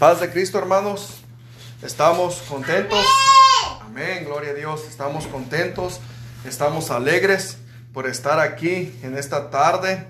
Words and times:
Paz 0.00 0.18
de 0.18 0.30
Cristo, 0.30 0.56
hermanos. 0.56 1.20
Estamos 1.82 2.36
contentos. 2.48 3.04
Amén, 3.82 4.24
gloria 4.24 4.52
a 4.52 4.54
Dios. 4.54 4.84
Estamos 4.88 5.26
contentos, 5.26 6.00
estamos 6.46 6.90
alegres 6.90 7.58
por 7.92 8.06
estar 8.06 8.40
aquí 8.40 8.98
en 9.02 9.18
esta 9.18 9.50
tarde. 9.50 10.06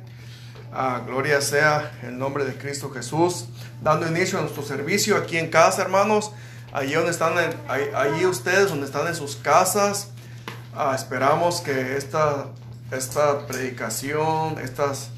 Ah, 0.73 1.03
gloria 1.05 1.41
sea 1.41 1.91
el 2.05 2.17
nombre 2.17 2.45
de 2.45 2.55
Cristo 2.55 2.93
Jesús. 2.93 3.47
Dando 3.83 4.07
inicio 4.07 4.39
a 4.39 4.43
nuestro 4.43 4.63
servicio 4.63 5.17
aquí 5.17 5.39
en 5.39 5.51
casa, 5.51 5.83
hermanos. 5.83 6.31
Allí 6.73 6.93
donde 6.93 7.11
están, 7.11 7.35
allí 7.69 8.27
ustedes, 8.27 8.69
donde 8.69 8.87
están 8.87 9.09
en 9.09 9.17
sus 9.17 9.35
casas. 9.35 10.11
Ah, 10.73 10.93
esperamos 10.95 11.63
que 11.63 11.97
esta, 11.97 12.47
esta 12.93 13.45
predicación, 13.49 14.57
estos 14.61 15.09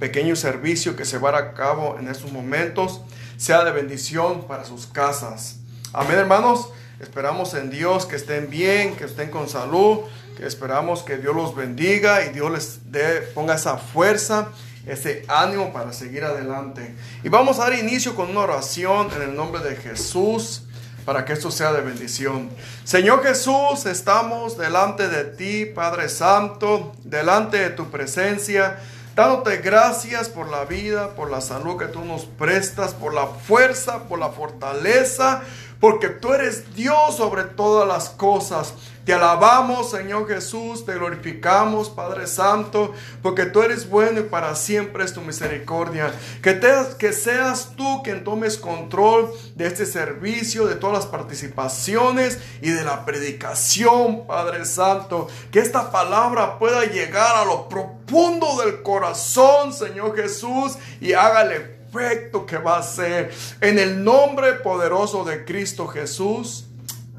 pequeños 0.00 0.38
servicios 0.38 0.96
que 0.96 1.04
se 1.04 1.18
van 1.18 1.34
a 1.34 1.52
cabo 1.52 1.98
en 1.98 2.08
estos 2.08 2.32
momentos, 2.32 3.02
sea 3.42 3.64
de 3.64 3.72
bendición 3.72 4.46
para 4.46 4.64
sus 4.64 4.86
casas. 4.86 5.56
Amén, 5.92 6.16
hermanos. 6.16 6.68
Esperamos 7.00 7.54
en 7.54 7.70
Dios 7.70 8.06
que 8.06 8.14
estén 8.14 8.48
bien, 8.48 8.94
que 8.94 9.02
estén 9.02 9.30
con 9.30 9.48
salud, 9.48 9.98
que 10.36 10.46
esperamos 10.46 11.02
que 11.02 11.18
Dios 11.18 11.34
los 11.34 11.56
bendiga 11.56 12.24
y 12.24 12.28
Dios 12.28 12.52
les 12.52 12.92
dé, 12.92 13.20
ponga 13.34 13.56
esa 13.56 13.78
fuerza, 13.78 14.50
ese 14.86 15.24
ánimo 15.26 15.72
para 15.72 15.92
seguir 15.92 16.22
adelante. 16.22 16.94
Y 17.24 17.30
vamos 17.30 17.58
a 17.58 17.64
dar 17.64 17.74
inicio 17.74 18.14
con 18.14 18.30
una 18.30 18.42
oración 18.42 19.08
en 19.16 19.22
el 19.22 19.34
nombre 19.34 19.60
de 19.60 19.74
Jesús 19.74 20.62
para 21.04 21.24
que 21.24 21.32
esto 21.32 21.50
sea 21.50 21.72
de 21.72 21.80
bendición. 21.80 22.48
Señor 22.84 23.24
Jesús, 23.24 23.86
estamos 23.86 24.56
delante 24.56 25.08
de 25.08 25.24
ti, 25.24 25.66
Padre 25.66 26.08
Santo, 26.08 26.92
delante 27.02 27.58
de 27.58 27.70
tu 27.70 27.90
presencia 27.90 28.78
dándote 29.14 29.58
gracias 29.58 30.28
por 30.28 30.48
la 30.48 30.64
vida, 30.64 31.14
por 31.14 31.30
la 31.30 31.40
salud 31.40 31.76
que 31.76 31.86
tú 31.86 32.04
nos 32.04 32.24
prestas, 32.24 32.94
por 32.94 33.14
la 33.14 33.26
fuerza, 33.26 34.04
por 34.04 34.18
la 34.18 34.30
fortaleza, 34.30 35.42
porque 35.80 36.08
tú 36.08 36.32
eres 36.32 36.74
Dios 36.74 37.16
sobre 37.16 37.44
todas 37.44 37.86
las 37.86 38.08
cosas. 38.10 38.74
Te 39.04 39.12
alabamos, 39.12 39.90
Señor 39.90 40.28
Jesús, 40.28 40.86
te 40.86 40.94
glorificamos, 40.94 41.90
Padre 41.90 42.28
Santo, 42.28 42.92
porque 43.20 43.46
tú 43.46 43.62
eres 43.62 43.88
bueno 43.88 44.20
y 44.20 44.22
para 44.22 44.54
siempre 44.54 45.04
es 45.04 45.12
tu 45.12 45.20
misericordia. 45.22 46.12
Que, 46.40 46.60
que 46.98 47.12
seas 47.12 47.72
tú 47.76 48.02
quien 48.04 48.22
tomes 48.22 48.56
control 48.56 49.32
de 49.56 49.66
este 49.66 49.86
servicio, 49.86 50.66
de 50.66 50.76
todas 50.76 50.98
las 50.98 51.06
participaciones 51.06 52.38
y 52.60 52.70
de 52.70 52.84
la 52.84 53.04
predicación, 53.04 54.24
Padre 54.24 54.64
Santo. 54.64 55.26
Que 55.50 55.58
esta 55.58 55.90
palabra 55.90 56.60
pueda 56.60 56.84
llegar 56.84 57.34
a 57.34 57.44
lo 57.44 57.68
profundo 57.68 58.56
del 58.64 58.82
corazón, 58.82 59.72
Señor 59.72 60.14
Jesús, 60.14 60.78
y 61.00 61.14
hágale 61.14 61.82
efecto 61.88 62.46
que 62.46 62.56
va 62.56 62.78
a 62.78 62.82
ser. 62.84 63.32
En 63.60 63.80
el 63.80 64.04
nombre 64.04 64.54
poderoso 64.54 65.24
de 65.24 65.44
Cristo 65.44 65.88
Jesús. 65.88 66.66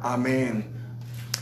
Amén. 0.02 0.83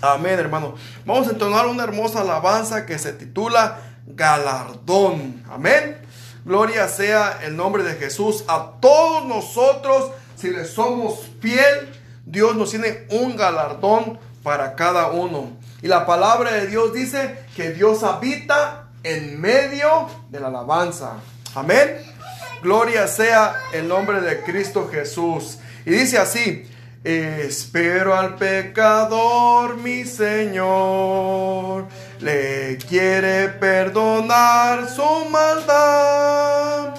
Amén, 0.02 0.40
hermano. 0.40 0.74
Vamos 1.06 1.28
a 1.28 1.32
entonar 1.32 1.68
una 1.68 1.84
hermosa 1.84 2.22
alabanza 2.22 2.88
que 2.88 2.98
se 2.98 3.14
titula 3.14 3.78
Galardón. 4.08 5.44
Amén. 5.48 5.98
Gloria 6.44 6.88
sea 6.88 7.40
el 7.44 7.56
nombre 7.56 7.84
de 7.84 7.94
Jesús. 7.94 8.44
A 8.48 8.72
todos 8.82 9.26
nosotros, 9.26 10.12
si 10.36 10.50
le 10.50 10.66
somos 10.66 11.30
fiel, 11.40 11.90
Dios 12.26 12.56
nos 12.56 12.72
tiene 12.72 13.06
un 13.10 13.36
galardón 13.36 14.18
para 14.42 14.76
cada 14.76 15.12
uno. 15.12 15.52
Y 15.84 15.88
la 15.88 16.08
palabra 16.08 16.52
de 16.54 16.66
Dios 16.66 16.94
dice 16.94 17.38
que 17.56 17.70
Dios 17.72 18.02
habita 18.02 18.88
en 19.04 19.40
medio 19.40 20.08
de 20.30 20.40
la 20.40 20.48
alabanza. 20.48 21.18
Amén. 21.54 21.98
Gloria 22.64 23.08
sea 23.08 23.56
el 23.72 23.88
nombre 23.88 24.22
de 24.22 24.42
Cristo 24.42 24.90
Jesús. 24.92 25.60
Y 25.86 25.92
dice 25.92 26.18
así, 26.18 26.68
Espero 27.04 28.16
al 28.16 28.36
pecador, 28.36 29.76
mi 29.78 30.06
Señor, 30.06 31.88
le 32.20 32.78
quiere 32.88 33.50
perdonar 33.50 34.88
su 34.88 35.26
maldad, 35.32 36.94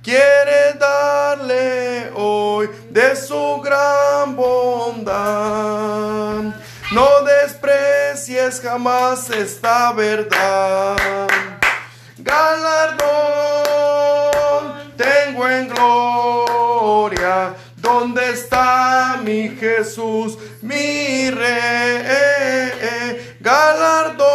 quiere 0.00 0.74
darle 0.78 2.12
hoy 2.14 2.70
de 2.90 3.16
su 3.16 3.60
gran 3.60 4.36
bondad. 4.36 5.16
No 6.92 7.08
desprecies 7.24 8.60
jamás 8.60 9.28
esta 9.30 9.92
verdad. 9.92 11.26
Galardón 12.16 13.08
tengo 14.96 15.48
en 15.48 15.68
gloria 15.68 17.56
¿Dónde 17.90 18.32
está 18.32 19.18
mi 19.24 19.48
Jesús, 19.48 20.36
mi 20.60 21.30
rey? 21.30 22.02
Galardón 23.40 24.28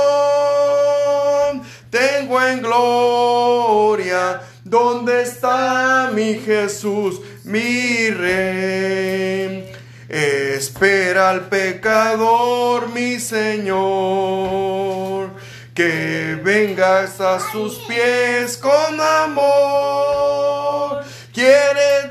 tengo 1.92 2.42
en 2.42 2.64
gloria. 2.64 4.42
¿Dónde 4.64 5.22
está 5.22 6.10
mi 6.12 6.34
Jesús, 6.34 7.22
mi 7.44 8.10
rey? 8.10 9.72
Espera 10.10 11.30
al 11.30 11.48
pecador, 11.48 12.90
mi 12.90 13.20
Señor, 13.20 15.30
que 15.76 16.40
vengas 16.44 17.22
a 17.22 17.40
sus 17.52 17.76
pies 17.88 18.58
con 18.58 19.00
amor. 19.00 21.04
Quiere 21.32 21.94
hoy 22.04 22.10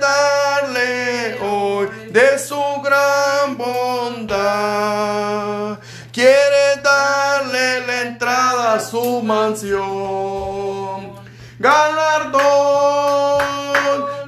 de 2.13 2.39
su 2.39 2.63
gran 2.83 3.57
bondad. 3.57 4.43
Quiere 6.13 6.77
darle 6.83 7.87
la 7.87 8.03
entrada 8.03 8.75
a 8.75 8.81
su 8.81 9.23
mansión. 9.23 9.81
Galardón 11.59 12.43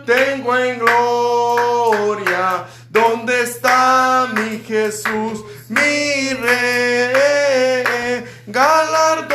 tengo 0.07 0.57
en 0.57 0.79
gloria. 0.79 2.65
¿Dónde 2.89 3.43
está 3.43 4.29
mi 4.33 4.61
Jesús, 4.61 5.45
mi 5.69 6.33
rey? 6.33 8.25
Galardón 8.47 9.35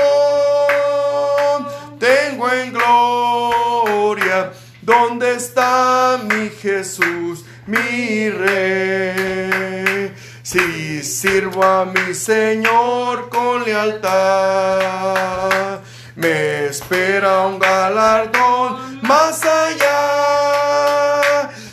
tengo 1.99 2.49
en 2.51 2.73
gloria. 2.73 4.51
¿Dónde 4.81 5.35
está 5.35 6.17
mi 6.23 6.49
Jesús, 6.49 7.45
mi 7.69 8.29
rey? 8.29 10.13
Si 10.41 11.03
sirvo 11.03 11.63
a 11.63 11.85
mi 11.85 12.13
Señor 12.13 13.29
con 13.29 13.63
lealtad, 13.63 14.09
me 16.15 16.65
espera 16.65 17.45
un 17.45 17.59
galardón 17.59 18.99
más 19.03 19.43
allá. 19.45 20.79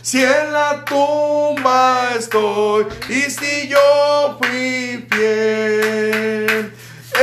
Si 0.02 0.22
en 0.22 0.52
la 0.52 0.84
tumba 0.84 2.10
estoy 2.18 2.86
y 3.08 3.22
si 3.22 3.68
yo 3.68 4.36
fui 4.38 5.06
fiel, 5.10 6.72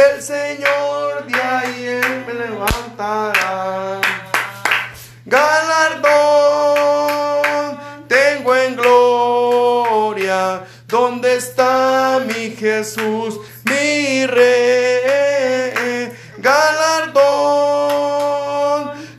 el 0.05 0.21
Señor 0.21 1.25
de 1.27 1.41
ahí 1.41 2.01
me 2.25 2.33
levantará. 2.33 3.42
¿Dónde 11.33 11.47
está 11.47 12.21
mi 12.27 12.51
Jesús, 12.51 13.39
mi 13.65 14.27
rey? 14.27 16.11
Galardón 16.37 17.31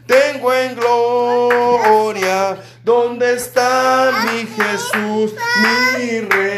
tengo 0.06 0.52
en 0.54 0.76
gloria. 0.76 2.56
¿Dónde 2.84 3.34
está 3.34 4.12
mi 4.26 4.46
Jesús, 4.46 5.34
mi 5.56 6.20
rey? 6.20 6.53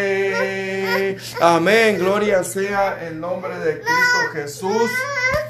Amén. 1.41 1.99
Gloria 1.99 2.43
sea 2.43 3.07
el 3.07 3.21
nombre 3.21 3.59
de 3.59 3.81
Cristo 3.81 4.19
Jesús. 4.33 4.91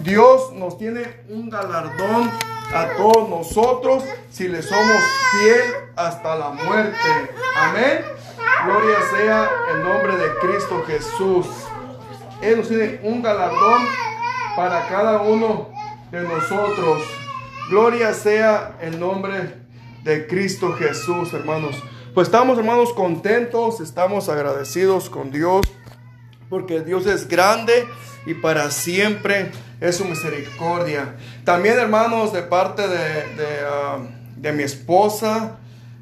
Dios 0.01 0.53
nos 0.53 0.77
tiene 0.79 1.23
un 1.29 1.49
galardón 1.49 2.31
a 2.75 2.89
todos 2.97 3.29
nosotros 3.29 4.03
si 4.29 4.49
le 4.49 4.63
somos 4.63 5.03
fiel 5.31 5.63
hasta 5.95 6.35
la 6.35 6.51
muerte. 6.51 6.99
Amén. 7.57 8.05
Gloria 8.65 8.97
sea 9.17 9.51
el 9.75 9.83
nombre 9.85 10.17
de 10.17 10.35
Cristo 10.41 10.83
Jesús. 10.87 11.47
Él 12.43 12.59
nos 12.59 12.69
tiene 12.69 13.01
un 13.05 13.23
galardón 13.23 13.83
para 14.57 14.89
cada 14.89 15.23
uno 15.23 15.71
de 16.11 16.23
nosotros. 16.23 17.03
Gloria 17.71 18.13
sea 18.13 18.77
el 18.81 18.99
nombre 18.99 19.55
de 20.03 20.27
Cristo 20.27 20.73
Jesús, 20.73 21.33
hermanos. 21.33 21.81
Pues 22.17 22.29
estamos, 22.29 22.57
hermanos, 22.57 22.95
contentos, 22.95 23.81
estamos 23.81 24.31
agradecidos 24.31 25.11
con 25.11 25.31
Dios, 25.31 25.67
porque 26.49 26.81
Dios 26.81 27.07
es 27.07 27.29
grande 27.29 27.87
y 28.25 28.35
para 28.35 28.71
siempre 28.71 29.51
es 29.81 29.97
su 29.97 30.05
misericordia. 30.05 31.17
También, 31.45 31.79
hermanos, 31.79 32.33
de 32.33 32.43
parte 32.43 32.87
de, 32.89 33.35
de, 33.37 33.61
ah, 33.65 34.53
mi 34.53 34.63
esposa 34.63 35.59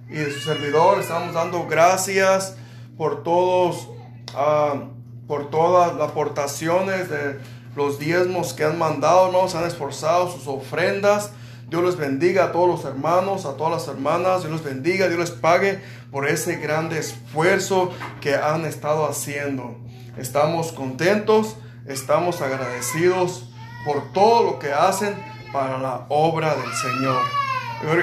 y 0.09 0.15
de 0.15 0.31
su 0.31 0.41
servidor. 0.41 1.01
Estamos 1.01 1.35
dando 1.35 1.67
gracias 1.67 2.57
por 2.97 3.23
todos, 3.23 3.89
ah, 4.35 4.85
por 5.27 5.51
todas 5.51 5.95
las 5.97 6.11
aportaciones 6.11 7.11
de 7.11 7.39
los 7.77 7.99
diezmos 7.99 8.53
que 8.53 8.65
han 8.65 8.79
mandado, 8.79 9.33
nos 9.33 9.55
han 9.55 9.65
esforzado 9.65 10.31
sus 10.31 10.47
ofrendas. 10.47 11.33
Dios 11.69 11.83
les 11.83 11.97
bendiga 11.97 12.45
a 12.45 12.53
todos 12.53 12.69
los 12.69 12.85
hermanos, 12.85 13.47
a 13.47 13.57
todas 13.57 13.73
las 13.73 13.89
hermanas. 13.89 14.43
Dios 14.43 14.53
les 14.53 14.65
bendiga, 14.65 15.09
Dios 15.09 15.19
les 15.19 15.31
pague 15.31 15.81
por 16.13 16.29
ese 16.29 16.57
grande 16.57 16.99
esfuerzo 16.99 17.91
que 18.21 18.37
han 18.37 18.65
estado 18.65 19.09
haciendo. 19.09 19.77
Estamos 20.17 20.71
contentos, 20.71 21.57
estamos 21.87 22.41
agradecidos 22.41 23.49
por 23.85 24.13
todo 24.13 24.45
lo 24.45 24.59
que 24.61 24.73
hacen 24.73 25.15
para 25.53 25.79
la 25.79 26.07
obra 26.09 26.55
del 26.55 26.73
Señor. 26.73 27.23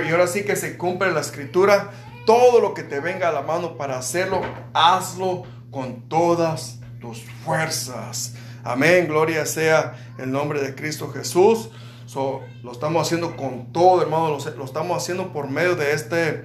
Y 0.06 0.12
ahora 0.12 0.28
sí 0.28 0.44
que 0.44 0.56
se 0.56 0.78
cumple 0.78 1.12
la 1.12 1.22
escritura. 1.22 1.92
Todo 2.26 2.60
lo 2.60 2.74
que 2.74 2.84
te 2.84 3.00
venga 3.00 3.30
a 3.30 3.32
la 3.32 3.42
mano 3.42 3.78
para 3.78 3.98
hacerlo, 3.98 4.42
hazlo 4.74 5.44
con 5.72 6.08
todas 6.08 6.80
tus 7.00 7.24
fuerzas. 7.44 8.34
Amén, 8.64 9.08
gloria 9.08 9.46
sea 9.46 9.96
el 10.20 10.32
nombre 10.32 10.62
de 10.62 10.76
Cristo 10.76 11.12
Jesús. 11.12 11.70
lo 12.14 12.72
estamos 12.72 13.08
haciendo 13.08 13.36
con 13.36 13.72
todo, 13.72 14.02
hermano. 14.02 14.38
Lo, 14.38 14.66
estamos 14.66 15.02
haciendo 15.02 15.32
por 15.34 15.50
medio 15.50 15.76
de 15.76 15.94
este, 15.94 16.44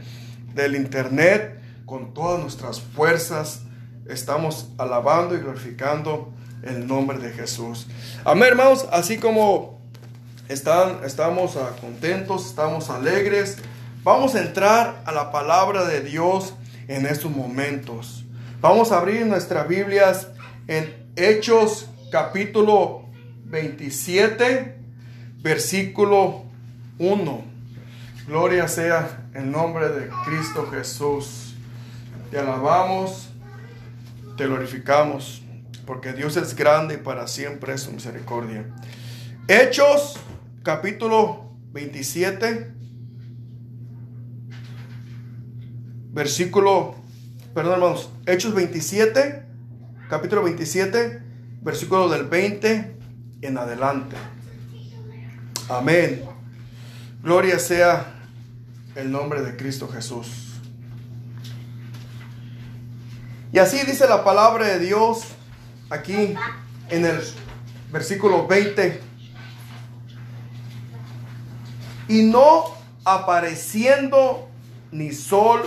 del 0.55 0.77
internet, 0.77 1.61
con 1.85 2.15
todas 2.15 2.41
nuestras 2.41 2.81
fuerzas. 2.81 3.66
Estamos 4.09 4.69
alabando 4.79 5.35
y 5.35 5.41
glorificando 5.41 6.33
el 6.63 6.87
nombre 6.87 7.19
de 7.19 7.33
Jesús. 7.33 7.87
Amén, 8.25 8.51
hermanos. 8.51 8.87
Así 8.93 9.19
como 9.19 9.81
están, 10.49 11.05
estamos 11.05 11.57
ah, 11.57 11.75
contentos, 11.81 12.47
estamos 12.47 12.91
alegres. 12.91 13.59
Vamos 14.03 14.35
a 14.35 14.43
entrar 14.43 15.03
a 15.05 15.13
la 15.13 15.33
palabra 15.33 15.85
de 15.85 16.01
Dios 16.01 16.55
en 16.89 17.07
estos 17.07 17.31
momentos. 17.31 18.25
Vamos 18.61 18.93
a 18.93 18.99
abrir 18.99 19.27
nuestras 19.27 19.67
Biblias 19.69 20.29
en 20.69 20.95
Hechos 21.17 21.89
capítulo 22.11 23.05
27, 23.45 24.77
versículo 25.43 26.45
1. 26.99 27.45
Gloria 28.27 28.69
sea 28.69 29.29
el 29.35 29.51
nombre 29.51 29.89
de 29.89 30.09
Cristo 30.25 30.69
Jesús. 30.71 31.55
Te 32.31 32.39
alabamos, 32.39 33.26
te 34.37 34.47
glorificamos, 34.47 35.43
porque 35.87 36.13
Dios 36.13 36.37
es 36.37 36.55
grande 36.55 36.95
y 36.95 36.99
para 36.99 37.27
siempre 37.27 37.75
es 37.75 37.83
su 37.83 37.93
misericordia. 37.93 38.67
Hechos 39.49 40.19
capítulo 40.63 41.53
27, 41.73 42.73
versículo, 46.13 46.97
perdón 47.55 47.75
hermanos, 47.75 48.11
Hechos 48.27 48.55
27, 48.55 49.43
capítulo 50.11 50.43
27, 50.43 51.23
versículo 51.63 52.09
del 52.09 52.25
20 52.25 52.97
en 53.43 53.59
adelante. 53.59 54.17
Amén. 55.69 56.23
Gloria 57.23 57.59
sea 57.59 58.13
el 58.95 59.11
nombre 59.11 59.43
de 59.43 59.57
Cristo 59.57 59.89
Jesús. 59.89 60.46
Y 63.57 63.59
así 63.59 63.79
dice 63.87 64.07
la 64.07 64.23
palabra 64.23 64.67
de 64.67 64.79
Dios 64.79 65.21
aquí 65.89 66.35
en 66.91 67.07
el 67.07 67.23
versículo 67.91 68.47
20. 68.47 69.01
Y 72.09 72.25
no 72.25 72.65
apareciendo 73.03 74.51
ni 74.93 75.11
sol 75.11 75.63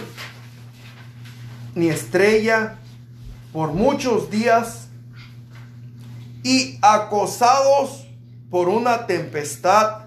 ni 1.74 1.90
estrella 1.90 2.78
por 3.52 3.74
muchos 3.74 4.30
días 4.30 4.90
y 6.44 6.78
acosados 6.84 8.06
por 8.52 8.70
una 8.70 9.08
tempestad 9.08 10.02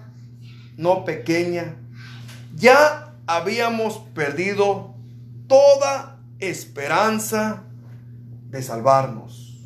no 0.77 1.03
pequeña, 1.03 1.75
ya 2.55 3.13
habíamos 3.27 3.97
perdido 4.15 4.95
toda 5.49 6.17
esperanza 6.39 7.65
de 8.53 8.61
salvarnos. 8.61 9.59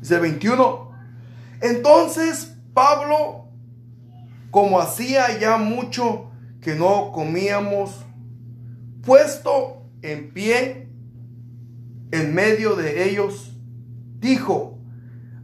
Dice 0.00 0.18
21. 0.18 0.90
Entonces 1.60 2.56
Pablo, 2.72 3.50
como 4.50 4.80
hacía 4.80 5.38
ya 5.38 5.58
mucho 5.58 6.30
que 6.62 6.74
no 6.74 7.12
comíamos, 7.12 8.04
puesto 9.04 9.82
en 10.00 10.32
pie 10.32 10.88
en 12.10 12.34
medio 12.34 12.74
de 12.74 13.10
ellos, 13.10 13.52
dijo, 14.18 14.78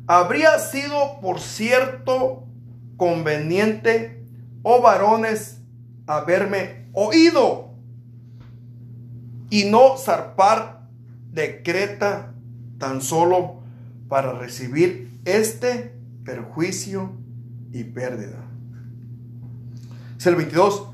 habría 0.07 0.59
sido 0.59 1.21
por 1.21 1.41
cierto 1.41 2.47
conveniente, 2.97 4.25
oh 4.63 4.81
varones, 4.81 5.61
haberme 6.07 6.89
oído 6.95 7.75
y 9.51 9.65
no 9.65 9.99
zarpar 9.99 10.74
de 11.35 11.63
Creta 11.63 12.35
tan 12.79 13.03
solo 13.03 13.63
para 14.09 14.33
recibir 14.33 15.21
este 15.25 15.95
perjuicio 16.25 17.13
y 17.73 17.85
pérdida. 17.85 18.45
Es 20.17 20.27
el 20.27 20.37
22. 20.37 20.89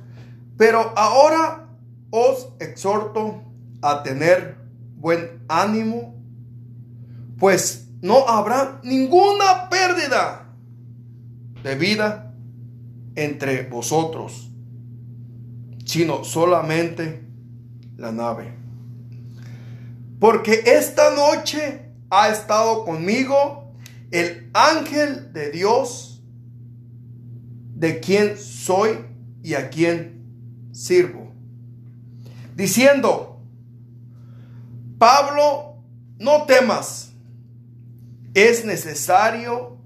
Pero 0.56 0.92
ahora 0.96 1.68
os 2.10 2.48
exhorto 2.58 3.42
a 3.82 4.02
tener 4.02 4.56
buen 4.96 5.42
ánimo 5.48 6.20
pues 7.40 7.88
no 8.02 8.28
habrá 8.28 8.80
ninguna 8.84 9.70
pérdida 9.70 10.54
de 11.64 11.74
vida 11.74 12.34
entre 13.16 13.66
vosotros, 13.66 14.50
sino 15.86 16.22
solamente 16.22 17.26
la 17.96 18.12
nave. 18.12 18.59
Porque 20.20 20.62
esta 20.66 21.14
noche 21.14 21.90
ha 22.10 22.28
estado 22.28 22.84
conmigo 22.84 23.72
el 24.10 24.50
ángel 24.52 25.32
de 25.32 25.50
Dios, 25.50 26.22
de 27.74 27.98
quien 28.00 28.36
soy 28.36 29.06
y 29.42 29.54
a 29.54 29.70
quien 29.70 30.68
sirvo, 30.72 31.32
diciendo, 32.54 33.40
Pablo, 34.98 35.82
no 36.18 36.44
temas 36.44 37.10
es 38.34 38.64
necesario 38.64 39.78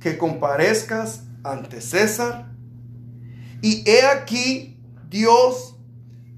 que 0.00 0.18
comparezcas 0.18 1.22
ante 1.42 1.80
César. 1.80 2.52
Y 3.62 3.88
he 3.88 4.04
aquí, 4.04 4.80
Dios 5.08 5.76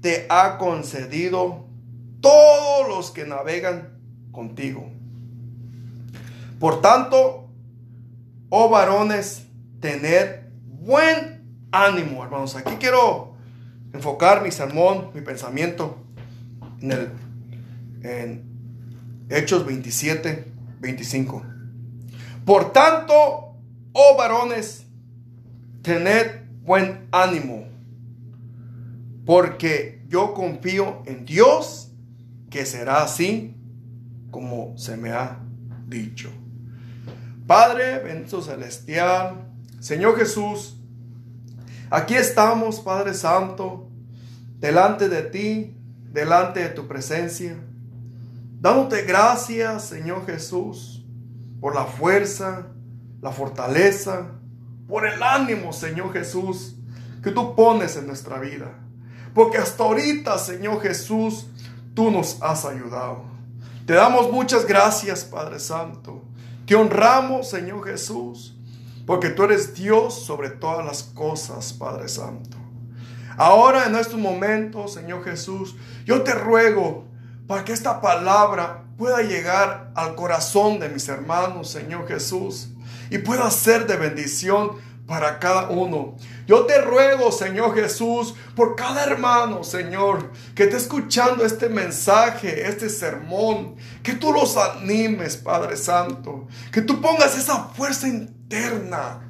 te 0.01 0.25
ha 0.29 0.57
concedido 0.57 1.68
todos 2.21 2.87
los 2.87 3.11
que 3.11 3.25
navegan 3.25 3.99
contigo. 4.31 4.89
Por 6.59 6.81
tanto, 6.81 7.49
oh 8.49 8.69
varones, 8.69 9.45
tener 9.79 10.51
buen 10.81 11.67
ánimo, 11.71 12.23
hermanos. 12.23 12.55
Aquí 12.55 12.75
quiero 12.79 13.33
enfocar 13.93 14.43
mi 14.43 14.51
sermón, 14.51 15.11
mi 15.13 15.21
pensamiento 15.21 15.97
en 16.81 16.91
el 18.03 18.43
Hechos 19.29 19.65
27, 19.65 20.51
25. 20.79 21.43
Por 22.45 22.73
tanto, 22.73 23.55
oh 23.93 24.15
varones, 24.17 24.85
tened 25.81 26.47
buen 26.63 27.07
ánimo, 27.11 27.65
porque 29.25 30.03
yo 30.07 30.33
confío 30.33 31.03
en 31.05 31.25
Dios 31.25 31.88
que 32.49 32.65
será 32.65 33.03
así 33.03 33.55
como 34.31 34.77
se 34.77 34.97
me 34.97 35.11
ha 35.11 35.39
dicho. 35.87 36.31
Padre, 37.47 37.99
bendito 37.99 38.41
celestial, 38.41 39.49
Señor 39.79 40.17
Jesús, 40.17 40.77
aquí 41.89 42.15
estamos, 42.15 42.79
Padre 42.79 43.13
Santo, 43.13 43.89
delante 44.59 45.09
de 45.09 45.23
ti, 45.23 45.77
delante 46.11 46.59
de 46.61 46.69
tu 46.69 46.87
presencia 46.87 47.57
Dándote 48.59 49.03
gracias, 49.03 49.85
Señor 49.85 50.25
Jesús, 50.25 51.05
por 51.61 51.73
la 51.73 51.85
fuerza, 51.85 52.67
la 53.21 53.31
fortaleza, 53.31 54.31
por 54.85 55.07
el 55.07 55.23
ánimo, 55.23 55.71
Señor 55.71 56.11
Jesús, 56.11 56.75
que 57.23 57.31
tú 57.31 57.55
pones 57.55 57.95
en 57.95 58.05
nuestra 58.05 58.37
vida. 58.37 58.77
Porque 59.33 59.59
hasta 59.59 59.83
ahorita, 59.83 60.37
Señor 60.37 60.81
Jesús, 60.81 61.47
tú 61.93 62.11
nos 62.11 62.41
has 62.41 62.65
ayudado. 62.65 63.23
Te 63.85 63.93
damos 63.93 64.31
muchas 64.31 64.65
gracias, 64.65 65.23
Padre 65.23 65.59
Santo. 65.59 66.23
Te 66.65 66.75
honramos, 66.75 67.49
Señor 67.49 67.83
Jesús, 67.85 68.55
porque 69.05 69.29
tú 69.29 69.43
eres 69.43 69.73
Dios 69.73 70.13
sobre 70.25 70.49
todas 70.49 70.85
las 70.85 71.03
cosas, 71.03 71.73
Padre 71.73 72.07
Santo. 72.07 72.57
Ahora 73.37 73.85
en 73.85 73.95
estos 73.95 74.19
momentos, 74.19 74.93
Señor 74.93 75.23
Jesús, 75.23 75.75
yo 76.05 76.23
te 76.23 76.35
ruego 76.35 77.05
para 77.47 77.63
que 77.63 77.71
esta 77.73 78.01
palabra 78.01 78.83
pueda 78.97 79.21
llegar 79.21 79.91
al 79.95 80.13
corazón 80.13 80.79
de 80.79 80.89
mis 80.89 81.07
hermanos, 81.07 81.69
Señor 81.69 82.07
Jesús, 82.07 82.69
y 83.09 83.17
pueda 83.19 83.49
ser 83.49 83.87
de 83.87 83.95
bendición 83.95 84.73
para 85.09 85.39
cada 85.39 85.69
uno. 85.69 86.15
Yo 86.45 86.67
te 86.67 86.79
ruego, 86.81 87.31
Señor 87.31 87.73
Jesús, 87.73 88.35
por 88.55 88.75
cada 88.75 89.03
hermano, 89.03 89.63
Señor, 89.63 90.31
que 90.53 90.65
esté 90.65 90.77
escuchando 90.77 91.43
este 91.43 91.67
mensaje, 91.67 92.67
este 92.69 92.89
sermón, 92.89 93.75
que 94.03 94.13
tú 94.13 94.31
los 94.31 94.55
animes, 94.55 95.35
Padre 95.35 95.77
Santo, 95.77 96.47
que 96.71 96.83
tú 96.83 97.01
pongas 97.01 97.35
esa 97.35 97.69
fuerza 97.69 98.07
interna, 98.07 99.27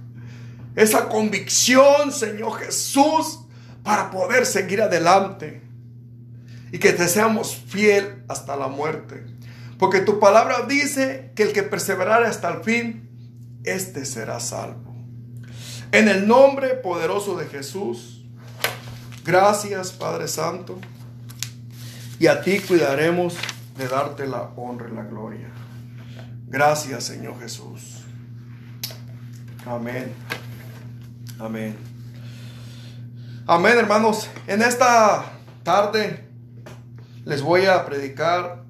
esa 0.75 1.07
convicción, 1.07 2.11
Señor 2.11 2.59
Jesús, 2.59 3.39
para 3.81 4.11
poder 4.11 4.45
seguir 4.45 4.81
adelante 4.81 5.61
y 6.73 6.77
que 6.77 6.91
te 6.91 7.07
seamos 7.07 7.55
fiel 7.55 8.25
hasta 8.27 8.57
la 8.57 8.67
muerte. 8.67 9.25
Porque 9.77 10.01
tu 10.01 10.19
palabra 10.19 10.65
dice 10.67 11.31
que 11.35 11.43
el 11.43 11.53
que 11.53 11.63
perseverare 11.63 12.27
hasta 12.27 12.49
el 12.49 12.63
fin, 12.65 13.09
este 13.63 14.03
será 14.03 14.41
salvo. 14.41 14.88
En 15.91 16.07
el 16.07 16.27
nombre 16.27 16.75
poderoso 16.75 17.35
de 17.35 17.47
Jesús, 17.47 18.23
gracias 19.25 19.91
Padre 19.91 20.27
Santo. 20.27 20.77
Y 22.19 22.27
a 22.27 22.41
ti 22.41 22.59
cuidaremos 22.59 23.35
de 23.75 23.87
darte 23.87 24.27
la 24.27 24.51
honra 24.55 24.87
y 24.87 24.95
la 24.95 25.03
gloria. 25.03 25.49
Gracias 26.47 27.05
Señor 27.05 27.39
Jesús. 27.39 28.03
Amén. 29.65 30.13
Amén. 31.39 31.75
Amén 33.47 33.77
hermanos. 33.79 34.29
En 34.45 34.61
esta 34.61 35.25
tarde 35.63 36.29
les 37.25 37.41
voy 37.41 37.65
a 37.65 37.83
predicar 37.87 38.63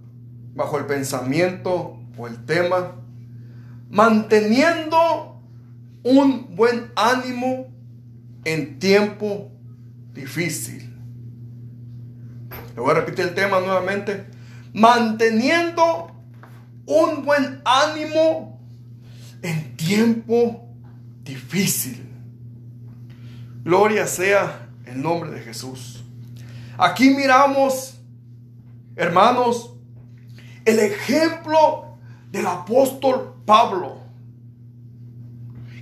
bajo 0.54 0.78
el 0.78 0.86
pensamiento 0.86 2.00
o 2.18 2.28
el 2.28 2.46
tema, 2.46 2.96
manteniendo 3.90 5.29
un 6.10 6.56
buen 6.56 6.92
ánimo 6.96 7.68
en 8.44 8.80
tiempo 8.80 9.51
difícil. 10.13 10.96
Le 12.75 12.82
voy 12.82 12.92
a 12.92 12.96
repetir 12.96 13.25
el 13.25 13.36
tema 13.36 13.60
nuevamente, 13.60 14.25
manteniendo 14.74 16.12
un 16.86 17.24
buen 17.24 17.62
ánimo 17.63 18.60
en 19.44 19.78
tiempo 19.78 20.68
difícil. 21.24 22.10
Gloria 23.63 24.08
sea 24.08 24.68
el 24.86 25.01
nombre 25.01 25.30
de 25.30 25.42
Jesús. 25.42 26.04
Aquí 26.78 27.12
miramos 27.12 28.00
hermanos, 29.00 29.75
el 30.66 30.80
ejemplo 30.80 31.98
del 32.32 32.46
apóstol 32.46 33.42
Pablo, 33.46 33.99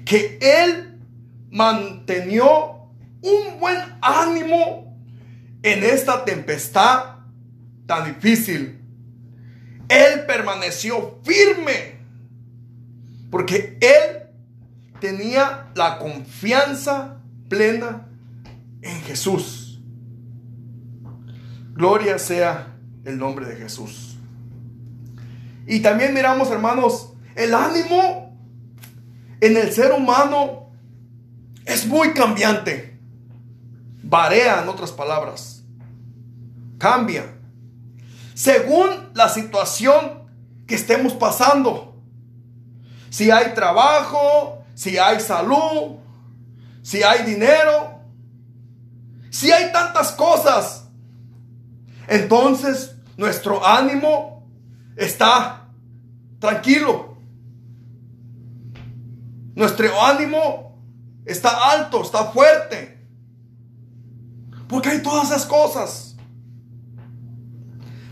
que 0.07 0.39
él 0.41 1.01
mantenió 1.51 2.87
un 3.21 3.59
buen 3.59 3.77
ánimo 4.01 4.97
en 5.61 5.83
esta 5.83 6.23
tempestad 6.23 7.17
tan 7.85 8.05
difícil. 8.05 8.79
Él 9.89 10.25
permaneció 10.25 11.19
firme 11.23 11.97
porque 13.29 13.77
él 13.81 14.29
tenía 15.01 15.67
la 15.75 15.99
confianza 15.99 17.21
plena 17.49 18.07
en 18.81 19.01
Jesús. 19.01 19.81
Gloria 21.73 22.17
sea 22.17 22.77
el 23.03 23.17
nombre 23.17 23.45
de 23.45 23.57
Jesús. 23.57 24.17
Y 25.65 25.81
también 25.81 26.13
miramos, 26.13 26.49
hermanos, 26.49 27.13
el 27.35 27.53
ánimo 27.53 28.26
en 29.41 29.57
el 29.57 29.71
ser 29.71 29.91
humano 29.91 30.69
es 31.65 31.85
muy 31.85 32.13
cambiante. 32.13 32.97
Varía, 34.03 34.61
en 34.61 34.69
otras 34.69 34.91
palabras. 34.91 35.63
Cambia. 36.77 37.35
Según 38.33 39.09
la 39.13 39.29
situación 39.29 40.29
que 40.65 40.75
estemos 40.75 41.13
pasando. 41.13 41.95
Si 43.09 43.31
hay 43.31 43.53
trabajo, 43.53 44.63
si 44.75 44.97
hay 44.97 45.19
salud, 45.19 45.97
si 46.83 47.03
hay 47.03 47.23
dinero, 47.23 47.99
si 49.29 49.51
hay 49.51 49.71
tantas 49.71 50.11
cosas. 50.11 50.87
Entonces 52.07 52.95
nuestro 53.17 53.65
ánimo 53.65 54.47
está 54.95 55.67
tranquilo. 56.39 57.06
Nuestro 59.57 59.99
ánimo 60.03 60.79
está 61.25 61.71
alto, 61.71 62.03
está 62.03 62.25
fuerte. 62.25 63.03
Porque 64.67 64.89
hay 64.89 65.01
todas 65.01 65.29
esas 65.29 65.47
cosas. 65.47 66.15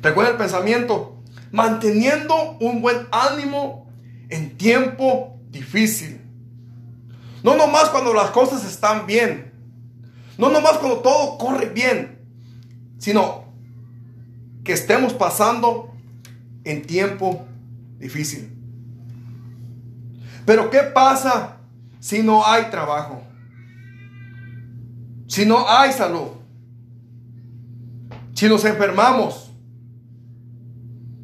Recuerda 0.01 0.31
el 0.31 0.37
pensamiento, 0.37 1.21
manteniendo 1.51 2.57
un 2.59 2.81
buen 2.81 3.07
ánimo 3.11 3.87
en 4.29 4.57
tiempo 4.57 5.39
difícil. 5.51 6.19
No 7.43 7.55
nomás 7.55 7.89
cuando 7.89 8.11
las 8.15 8.31
cosas 8.31 8.65
están 8.65 9.05
bien. 9.05 9.53
No 10.39 10.49
nomás 10.49 10.79
cuando 10.79 11.01
todo 11.01 11.37
corre 11.37 11.69
bien. 11.69 12.25
Sino 12.97 13.45
que 14.63 14.73
estemos 14.73 15.13
pasando 15.13 15.93
en 16.63 16.87
tiempo 16.87 17.45
difícil. 17.99 18.54
Pero 20.45 20.69
¿qué 20.69 20.79
pasa 20.93 21.57
si 21.99 22.21
no 22.21 22.45
hay 22.45 22.65
trabajo? 22.65 23.21
Si 25.27 25.45
no 25.45 25.67
hay 25.67 25.91
salud. 25.91 26.29
Si 28.33 28.47
nos 28.47 28.63
enfermamos. 28.65 29.51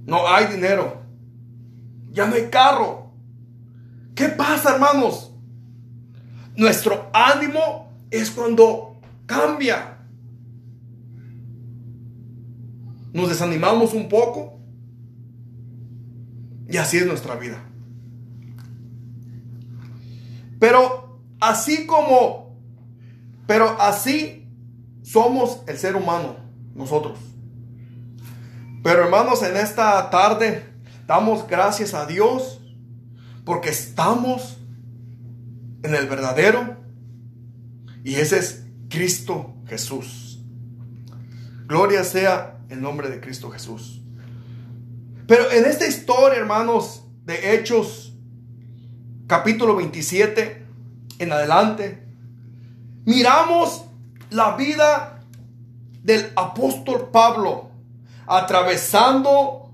No 0.05 0.27
hay 0.27 0.47
dinero. 0.47 1.01
Ya 2.11 2.25
no 2.27 2.35
hay 2.35 2.47
carro. 2.49 3.11
¿Qué 4.15 4.27
pasa, 4.29 4.73
hermanos? 4.73 5.31
Nuestro 6.55 7.09
ánimo 7.13 7.91
es 8.09 8.31
cuando 8.31 8.99
cambia. 9.25 9.91
nos 13.13 13.29
desanimamos 13.29 13.93
un 13.93 14.07
poco 14.07 14.59
y 16.69 16.77
así 16.77 16.97
es 16.97 17.05
nuestra 17.05 17.35
vida. 17.35 17.61
Pero 20.62 21.20
así 21.39 21.88
como, 21.88 22.56
pero 23.48 23.82
así 23.82 24.48
somos 25.01 25.63
el 25.65 25.80
ser 25.80 25.96
humano, 25.96 26.36
nosotros. 26.75 27.18
Pero 28.84 29.03
hermanos, 29.03 29.41
en 29.41 29.58
esta 29.58 30.08
tarde 30.12 30.63
damos 31.08 31.48
gracias 31.48 31.96
a 31.96 32.06
Dios 32.06 32.62
porque 33.44 33.70
estamos 33.70 34.60
en 35.82 35.96
el 35.96 36.06
verdadero 36.06 36.77
y 38.03 38.13
ese 38.18 38.38
es 38.38 38.63
Cristo 38.88 39.56
Jesús. 39.65 40.44
Gloria 41.65 42.03
sea 42.03 42.60
el 42.70 42.84
nombre 42.84 43.10
de 43.10 43.20
Cristo 43.20 43.50
Jesús. 43.50 44.03
Pero 45.25 45.50
en 45.50 45.65
esta 45.65 45.88
historia, 45.88 46.38
hermanos, 46.38 47.03
de 47.25 47.56
Hechos, 47.56 48.11
capítulo 49.31 49.77
27 49.77 50.65
en 51.19 51.31
adelante, 51.31 52.03
miramos 53.05 53.85
la 54.29 54.57
vida 54.57 55.23
del 56.03 56.33
apóstol 56.35 57.11
Pablo 57.13 57.71
atravesando 58.27 59.71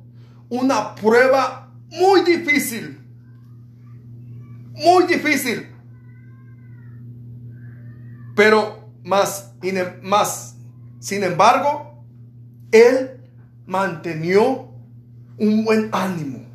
una 0.50 0.94
prueba 0.94 1.74
muy 1.90 2.22
difícil. 2.22 3.00
Muy 4.76 5.06
difícil. 5.06 5.66
Pero 8.36 8.92
más, 9.04 9.56
más, 10.04 10.56
sin 11.00 11.24
embargo, 11.24 12.06
él 12.72 13.24
mantenió 13.66 14.70
un 15.40 15.66
buen 15.66 15.90
ánimo 15.94 16.47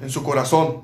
en 0.00 0.10
su 0.10 0.22
corazón. 0.22 0.82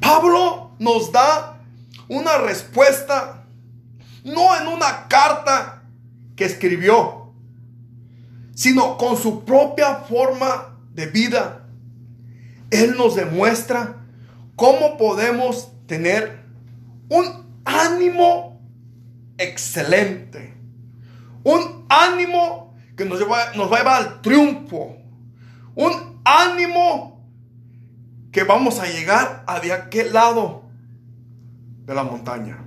Pablo 0.00 0.72
nos 0.78 1.12
da 1.12 1.60
una 2.08 2.38
respuesta, 2.38 3.44
no 4.24 4.56
en 4.56 4.66
una 4.66 5.08
carta 5.08 5.84
que 6.36 6.44
escribió, 6.44 7.32
sino 8.54 8.96
con 8.96 9.16
su 9.16 9.44
propia 9.44 9.96
forma 9.96 10.76
de 10.92 11.06
vida. 11.06 11.66
Él 12.70 12.96
nos 12.96 13.16
demuestra 13.16 13.96
cómo 14.56 14.96
podemos 14.96 15.70
tener 15.86 16.44
un 17.08 17.24
ánimo 17.64 18.60
excelente. 19.38 20.54
Un 21.42 21.86
ánimo 21.88 22.74
que 22.96 23.04
nos, 23.04 23.20
nos 23.20 23.28
va 23.72 23.76
a 23.76 23.78
llevar 23.78 24.02
al 24.02 24.20
triunfo. 24.22 24.96
Un 25.74 26.20
ánimo 26.24 27.09
que 28.32 28.44
vamos 28.44 28.78
a 28.78 28.86
llegar 28.86 29.44
a 29.46 29.60
de 29.60 29.72
aquel 29.72 30.12
lado 30.12 30.62
de 31.84 31.94
la 31.94 32.04
montaña. 32.04 32.58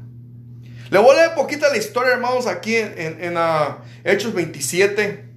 Le 0.90 1.00
voy 1.00 1.12
a 1.12 1.22
leer 1.22 1.36
poquita 1.36 1.70
la 1.70 1.78
historia, 1.78 2.14
hermanos, 2.14 2.46
aquí 2.46 2.76
en, 2.76 3.34
ah, 3.38 3.80
Hechos 4.04 4.34
27. 4.34 5.30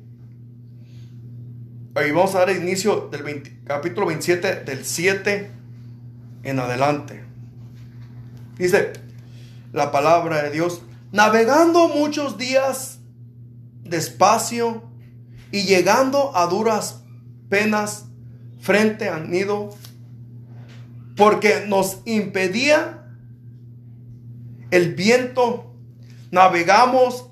Ahí 1.94 2.10
vamos 2.10 2.34
a 2.34 2.40
dar 2.40 2.50
inicio 2.50 3.08
del 3.10 3.42
capítulo 3.64 4.06
27, 4.06 4.64
del 4.64 4.84
7 4.84 5.50
en 6.42 6.58
adelante. 6.58 7.24
Dice 8.58 8.92
la 9.72 9.92
palabra 9.92 10.42
de 10.42 10.50
Dios, 10.50 10.82
navegando 11.12 11.88
muchos 11.88 12.36
días 12.36 12.98
despacio 13.82 14.82
y 15.52 15.62
llegando 15.62 16.36
a 16.36 16.46
duras 16.46 17.02
penas 17.48 18.06
frente 18.60 19.08
al 19.08 19.30
nido, 19.30 19.70
porque 21.16 21.64
nos 21.66 22.02
impedía 22.04 23.02
el 24.70 24.94
viento, 24.94 25.74
navegamos 26.30 27.30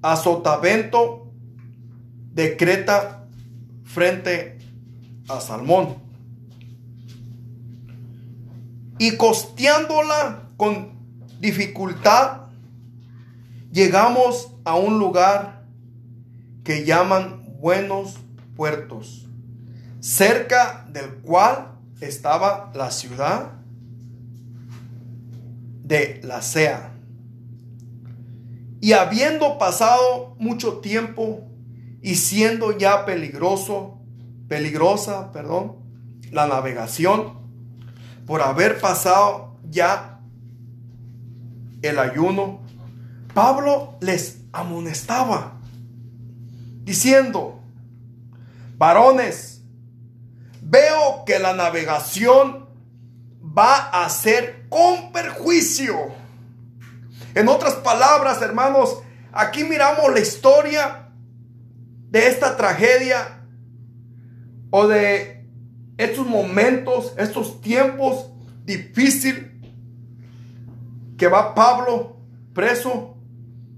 a 0.00 0.16
Sotavento 0.16 1.30
de 2.32 2.56
Creta 2.56 3.26
frente 3.84 4.58
a 5.28 5.40
Salmón. 5.40 5.96
Y 8.98 9.16
costeándola 9.16 10.48
con 10.56 10.92
dificultad, 11.40 12.42
llegamos 13.70 14.54
a 14.64 14.76
un 14.76 14.98
lugar 14.98 15.66
que 16.64 16.84
llaman 16.84 17.42
Buenos 17.60 18.18
Puertos, 18.56 19.26
cerca 20.00 20.86
del 20.90 21.14
cual 21.16 21.71
estaba 22.06 22.70
la 22.74 22.90
ciudad 22.90 23.52
de 25.84 26.20
la 26.22 26.42
sea. 26.42 26.92
Y 28.80 28.92
habiendo 28.92 29.58
pasado 29.58 30.34
mucho 30.38 30.78
tiempo 30.78 31.48
y 32.00 32.16
siendo 32.16 32.76
ya 32.76 33.04
peligroso, 33.04 34.00
peligrosa, 34.48 35.30
perdón, 35.32 35.76
la 36.32 36.46
navegación, 36.46 37.34
por 38.26 38.42
haber 38.42 38.80
pasado 38.80 39.56
ya 39.70 40.20
el 41.82 41.98
ayuno, 41.98 42.60
Pablo 43.34 43.96
les 44.00 44.40
amonestaba, 44.52 45.58
diciendo, 46.84 47.60
varones, 48.76 49.61
veo 50.72 51.24
que 51.26 51.38
la 51.38 51.52
navegación 51.52 52.66
va 53.42 53.90
a 53.90 54.08
ser 54.08 54.66
con 54.70 55.12
perjuicio. 55.12 55.94
En 57.34 57.48
otras 57.48 57.74
palabras, 57.74 58.40
hermanos, 58.40 59.02
aquí 59.32 59.64
miramos 59.64 60.10
la 60.12 60.20
historia 60.20 61.10
de 62.08 62.26
esta 62.26 62.56
tragedia 62.56 63.46
o 64.70 64.86
de 64.88 65.46
estos 65.98 66.26
momentos, 66.26 67.12
estos 67.18 67.60
tiempos 67.60 68.30
difíciles 68.64 69.50
que 71.18 71.28
va 71.28 71.54
Pablo 71.54 72.16
preso 72.54 73.18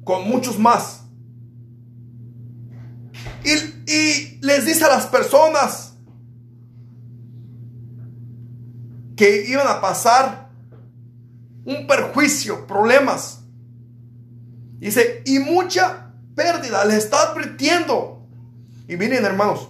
con 0.05 0.29
muchos 0.29 0.61
más. 0.61 1.03
Y, 3.45 3.93
y 3.93 4.39
les 4.43 4.65
dice 4.65 4.85
a 4.85 4.89
las 4.89 5.07
personas, 5.07 5.84
que 9.17 9.47
iban 9.47 9.67
a 9.69 9.81
pasar 9.81 10.51
un 11.65 11.87
perjuicio, 11.87 12.67
problemas. 12.67 13.45
Dice, 14.79 15.23
y 15.25 15.39
mucha 15.39 16.13
pérdida, 16.35 16.85
les 16.85 17.05
está 17.05 17.31
advirtiendo. 17.31 18.27
Y 18.89 18.97
miren 18.97 19.25
hermanos, 19.25 19.69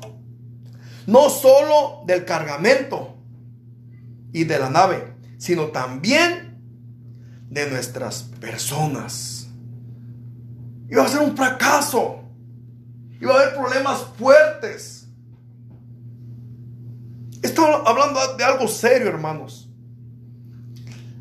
no 1.06 1.28
solo 1.30 2.02
del 2.06 2.24
cargamento 2.24 3.16
y 4.32 4.44
de 4.44 4.58
la 4.58 4.70
nave, 4.70 5.14
sino 5.38 5.68
también 5.68 6.60
de 7.50 7.70
nuestras 7.70 8.24
personas. 8.40 9.46
Iba 10.88 11.04
a 11.04 11.08
ser 11.08 11.20
un 11.20 11.36
fracaso. 11.36 12.20
Iba 13.20 13.34
a 13.34 13.40
haber 13.40 13.54
problemas 13.54 14.04
fuertes. 14.18 15.03
Estamos 17.54 17.82
hablando 17.86 18.18
de 18.36 18.42
algo 18.42 18.66
serio, 18.66 19.06
hermanos. 19.06 19.70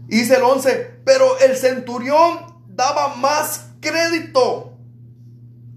Dice 0.07 0.37
el 0.37 0.41
11, 0.41 1.01
pero 1.05 1.37
el 1.37 1.55
centurión 1.55 2.39
daba 2.69 3.15
más 3.17 3.69
crédito 3.79 4.75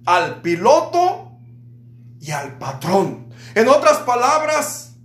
al 0.07 0.41
piloto 0.41 1.33
y 2.23 2.31
al 2.31 2.57
patrón. 2.57 3.29
En 3.55 3.69
otras 3.69 3.99
palabras, 3.99 4.97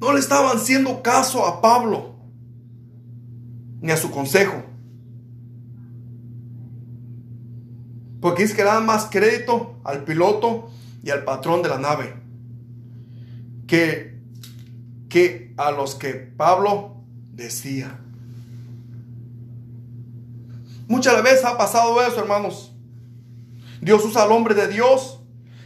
no 0.00 0.14
le 0.14 0.18
estaban 0.18 0.56
haciendo 0.56 1.02
caso 1.02 1.44
a 1.44 1.60
Pablo 1.60 2.14
ni 3.82 3.92
a 3.92 3.98
su 3.98 4.10
consejo. 4.10 4.62
Porque 8.22 8.44
dice 8.44 8.56
que 8.56 8.64
daban 8.64 8.86
más 8.86 9.08
crédito 9.10 9.78
al 9.84 10.04
piloto 10.04 10.70
y 11.02 11.10
al 11.10 11.24
patrón 11.24 11.60
de 11.60 11.68
la 11.68 11.76
nave 11.76 12.29
que, 13.70 14.18
que 15.08 15.54
a 15.56 15.70
los 15.70 15.94
que 15.94 16.14
Pablo 16.14 16.96
decía. 17.30 18.00
Muchas 20.88 21.22
veces 21.22 21.44
ha 21.44 21.56
pasado 21.56 22.02
eso, 22.02 22.18
hermanos. 22.18 22.72
Dios 23.80 24.04
usa 24.04 24.24
al 24.24 24.32
hombre 24.32 24.56
de 24.56 24.66
Dios 24.66 25.20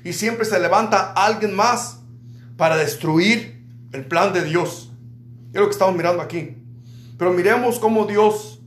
y 0.05 0.13
siempre 0.13 0.45
se 0.45 0.61
levanta 0.61 1.13
alguien 1.13 1.57
más 1.57 2.01
para 2.59 2.77
destruir 2.77 3.65
el 3.93 4.05
plan 4.05 4.35
de 4.35 4.45
Dios. 4.45 4.93
Es 5.55 5.61
lo 5.61 5.67
que 5.67 5.73
estamos 5.73 5.97
mirando 5.97 6.21
aquí. 6.21 6.59
Pero 7.17 7.33
miremos 7.33 7.79
cómo 7.79 8.05
Dios 8.05 8.61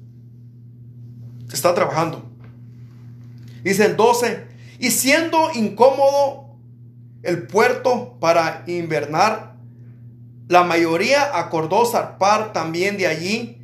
está 1.54 1.76
trabajando. 1.76 2.28
Dice 3.62 3.86
el 3.86 3.98
12, 3.98 4.48
y 4.80 4.90
siendo 4.90 5.52
incómodo 5.54 6.47
el 7.24 7.48
puerto 7.48 8.18
para 8.20 8.64
invernar. 8.68 9.58
La 10.48 10.64
mayoría 10.64 11.38
acordó 11.38 11.86
zarpar 11.86 12.54
también 12.54 12.98
de 12.98 13.08
allí 13.08 13.62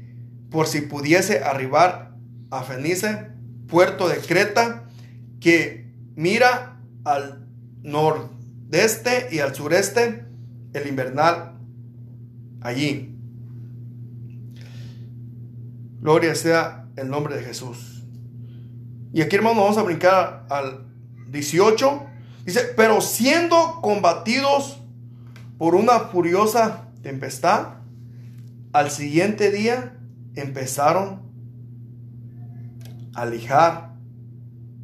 por 0.50 0.68
si 0.68 0.82
pudiese 0.82 1.44
arribar 1.44 2.16
a 2.52 2.64
Fenice, 2.64 3.30
puerto 3.68 4.08
de 4.08 4.18
Creta, 4.18 4.84
que 5.40 5.92
mira 6.16 6.80
al 7.04 7.48
nordeste 7.82 9.30
y 9.32 9.40
al 9.40 9.56
sureste 9.56 10.26
el 10.74 10.88
invernal 10.88 11.58
allí. 12.62 13.16
Gloria 16.00 16.36
sea 16.36 16.88
el 16.98 17.10
nombre 17.10 17.36
de 17.36 17.44
Jesús. 17.44 18.04
Y 19.14 19.22
aquí 19.22 19.36
hermano 19.36 19.62
vamos 19.62 19.78
a 19.78 19.84
brincar 19.84 20.46
al 20.50 20.86
18 21.30 22.13
Dice, 22.44 22.74
pero 22.76 23.00
siendo 23.02 23.80
combatidos 23.82 24.82
por 25.58 25.76
una 25.76 26.00
furiosa 26.00 26.90
tempestad, 27.02 27.76
al 28.74 28.92
siguiente 28.92 29.52
día 29.52 29.98
empezaron 30.36 31.22
a 33.14 33.26
lijar 33.26 33.94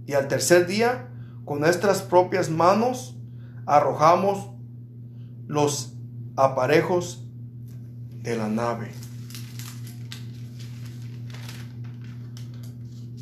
y 0.06 0.14
al 0.14 0.28
tercer 0.28 0.68
día 0.68 1.10
con 1.44 1.60
nuestras 1.60 2.02
propias 2.02 2.50
manos 2.50 3.18
arrojamos 3.66 4.52
los 5.48 5.94
aparejos 6.36 7.26
de 8.22 8.38
la 8.38 8.48
nave. 8.48 8.92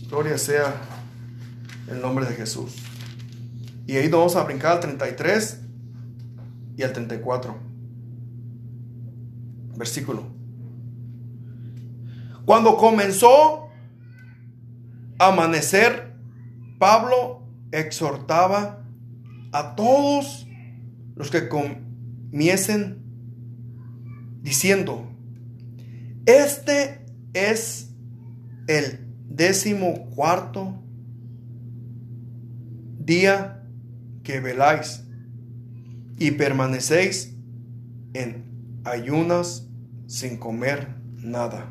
Gloria 0.10 0.38
sea 0.38 0.76
el 1.89 2.02
nombre 2.02 2.26
de 2.26 2.34
Jesús. 2.34 2.87
Y 3.88 3.95
ahí 3.95 4.10
vamos 4.10 4.36
a 4.36 4.43
brincar 4.43 4.73
al 4.73 4.80
33 4.82 5.62
y 6.76 6.84
al 6.84 6.91
34. 6.91 7.58
Versículo. 9.78 10.23
Cuando 12.45 12.76
comenzó 12.76 13.69
a 15.19 15.28
amanecer, 15.28 16.13
Pablo 16.78 17.47
exhortaba 17.71 18.86
a 19.54 19.76
todos 19.76 20.47
los 21.15 21.32
que 21.32 21.47
comiesen 21.47 23.04
diciendo, 24.41 25.10
este 26.26 27.06
es 27.34 27.93
el 28.67 29.08
décimo 29.30 30.10
cuarto 30.10 30.84
día 33.00 33.57
que 34.28 34.42
veláis 34.42 35.06
y 36.20 36.32
permanecéis 36.32 37.34
en 38.13 38.82
ayunas 38.84 39.70
sin 40.06 40.36
comer 40.36 40.90
nada. 41.16 41.70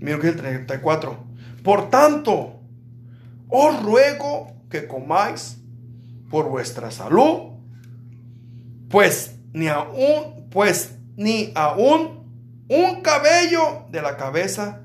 Mira 0.00 0.18
que 0.18 0.30
el 0.30 0.36
34. 0.36 1.16
Por 1.62 1.90
tanto, 1.90 2.58
os 3.48 3.82
ruego 3.84 4.48
que 4.68 4.88
comáis 4.88 5.58
por 6.28 6.48
vuestra 6.48 6.90
salud, 6.90 7.52
pues 8.88 9.36
ni 9.52 9.68
aún, 9.68 10.48
pues 10.50 10.96
ni 11.16 11.52
aún 11.54 12.26
un 12.68 13.00
cabello 13.02 13.86
de 13.92 14.02
la 14.02 14.16
cabeza 14.16 14.80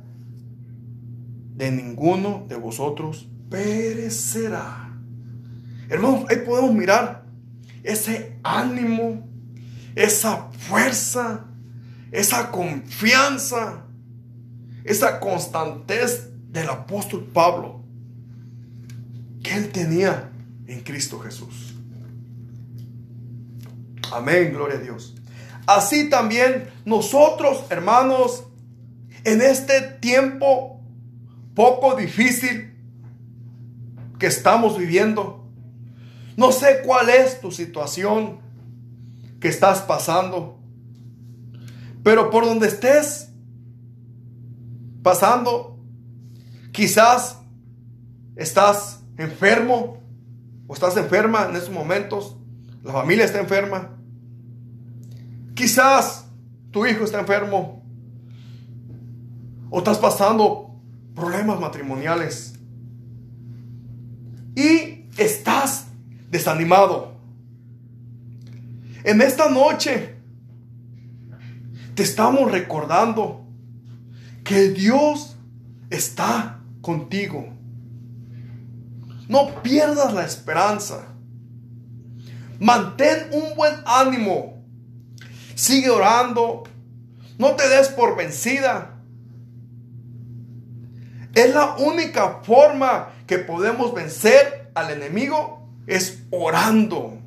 de 1.56 1.72
ninguno 1.72 2.46
de 2.48 2.58
vosotros 2.58 3.28
perecerá. 3.50 4.83
Hermanos, 5.90 6.26
ahí 6.30 6.38
podemos 6.38 6.74
mirar 6.74 7.26
ese 7.84 8.38
ánimo, 8.44 9.28
esa 9.96 10.50
fuerza, 10.52 11.46
esa 12.12 12.52
confianza, 12.52 13.86
esa 14.84 15.20
constantez 15.20 16.30
del 16.52 16.70
apóstol 16.70 17.28
Pablo 17.34 17.84
que 19.44 19.56
él 19.56 19.72
tenía 19.72 20.32
en 20.68 20.82
Cristo 20.82 21.20
Jesús. 21.20 21.76
Amén, 24.12 24.54
gloria 24.54 24.78
a 24.78 24.82
Dios. 24.82 25.16
Así 25.66 26.10
también 26.10 26.70
nosotros, 26.86 27.66
hermanos, 27.70 28.46
en 29.24 29.42
este 29.42 29.82
tiempo 29.82 30.82
poco 31.56 31.96
difícil 31.96 32.74
que 34.20 34.28
estamos 34.28 34.78
viviendo, 34.78 35.43
no 36.36 36.52
sé 36.52 36.82
cuál 36.86 37.10
es 37.10 37.42
tu 37.42 37.52
situación 37.52 38.40
que 39.40 39.48
estás 39.48 39.82
pasando, 39.82 40.60
pero 42.04 42.30
por 42.30 42.46
donde 42.46 42.68
estés 42.68 43.30
pasando, 45.04 45.80
quizás 46.72 47.40
estás 48.36 49.04
enfermo 49.18 50.02
o 50.68 50.74
estás 50.74 50.98
enferma 50.98 51.48
en 51.50 51.56
estos 51.56 51.74
momentos, 51.74 52.38
la 52.84 52.94
familia 52.94 53.26
está 53.26 53.40
enferma, 53.40 53.98
quizás 55.54 56.26
tu 56.72 56.86
hijo 56.86 57.04
está 57.04 57.20
enfermo 57.20 57.84
o 59.70 59.78
estás 59.78 59.98
pasando 59.98 60.82
problemas 61.16 61.60
matrimoniales 61.60 62.56
y 64.56 65.06
estás 65.18 65.83
desanimado. 66.34 67.14
En 69.04 69.22
esta 69.22 69.50
noche 69.50 70.16
te 71.94 72.02
estamos 72.02 72.52
recordando 72.52 73.46
que 74.44 74.70
Dios 74.70 75.38
está 75.92 76.60
contigo. 76.82 77.54
No 79.30 79.62
pierdas 79.62 80.14
la 80.14 80.26
esperanza. 80.26 81.06
Mantén 82.60 83.30
un 83.32 83.56
buen 83.56 83.76
ánimo. 83.86 84.64
Sigue 85.54 85.92
orando. 85.92 86.64
No 87.38 87.56
te 87.56 87.70
des 87.70 87.90
por 87.90 88.18
vencida. 88.18 89.00
Es 91.36 91.54
la 91.54 91.76
única 91.78 92.42
forma 92.44 93.10
que 93.28 93.38
podemos 93.38 93.94
vencer 93.94 94.72
al 94.74 94.90
enemigo 94.90 95.63
es 95.88 96.24
orando, 96.32 97.20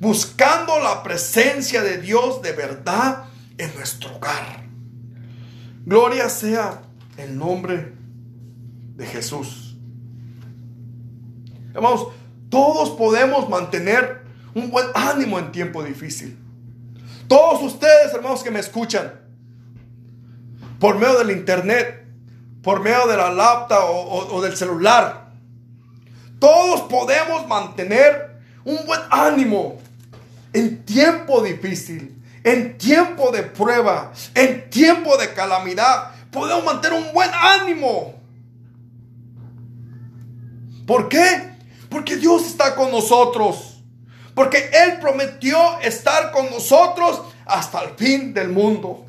buscando 0.00 0.78
la 0.80 1.02
presencia 1.02 1.82
de 1.82 1.98
Dios 1.98 2.42
de 2.42 2.52
verdad 2.52 3.24
en 3.58 3.74
nuestro 3.74 4.16
hogar. 4.16 4.64
Gloria 5.84 6.28
sea 6.28 6.82
el 7.16 7.36
nombre 7.36 7.92
de 8.96 9.06
Jesús. 9.06 9.76
Hermanos, 11.74 12.08
todos 12.48 12.90
podemos 12.90 13.48
mantener 13.48 14.22
un 14.54 14.70
buen 14.70 14.86
ánimo 14.94 15.38
en 15.38 15.52
tiempo 15.52 15.82
difícil. 15.82 16.38
Todos 17.28 17.62
ustedes, 17.62 18.12
hermanos, 18.12 18.42
que 18.42 18.50
me 18.50 18.60
escuchan, 18.60 19.12
por 20.78 20.98
medio 20.98 21.18
del 21.18 21.30
internet, 21.30 22.04
por 22.62 22.80
medio 22.80 23.06
de 23.06 23.16
la 23.16 23.30
laptop 23.30 23.84
o, 23.88 24.40
del 24.42 24.56
celular. 24.56 25.21
Todos 26.42 26.80
podemos 26.90 27.46
mantener 27.46 28.36
un 28.64 28.84
buen 28.84 29.00
ánimo 29.10 29.78
en 30.52 30.84
tiempo 30.84 31.40
difícil, 31.40 32.20
en 32.42 32.76
tiempo 32.78 33.30
de 33.30 33.44
prueba, 33.44 34.12
en 34.34 34.68
tiempo 34.68 35.16
de 35.18 35.32
calamidad. 35.34 36.10
Podemos 36.32 36.64
mantener 36.64 36.98
un 36.98 37.12
buen 37.12 37.30
ánimo. 37.32 38.14
¿Por 40.84 41.08
qué? 41.08 41.52
Porque 41.88 42.16
Dios 42.16 42.44
está 42.44 42.74
con 42.74 42.90
nosotros. 42.90 43.80
Porque 44.34 44.68
Él 44.72 44.98
prometió 45.00 45.78
estar 45.78 46.32
con 46.32 46.50
nosotros 46.50 47.22
hasta 47.46 47.84
el 47.84 47.90
fin 47.90 48.34
del 48.34 48.48
mundo. 48.48 49.06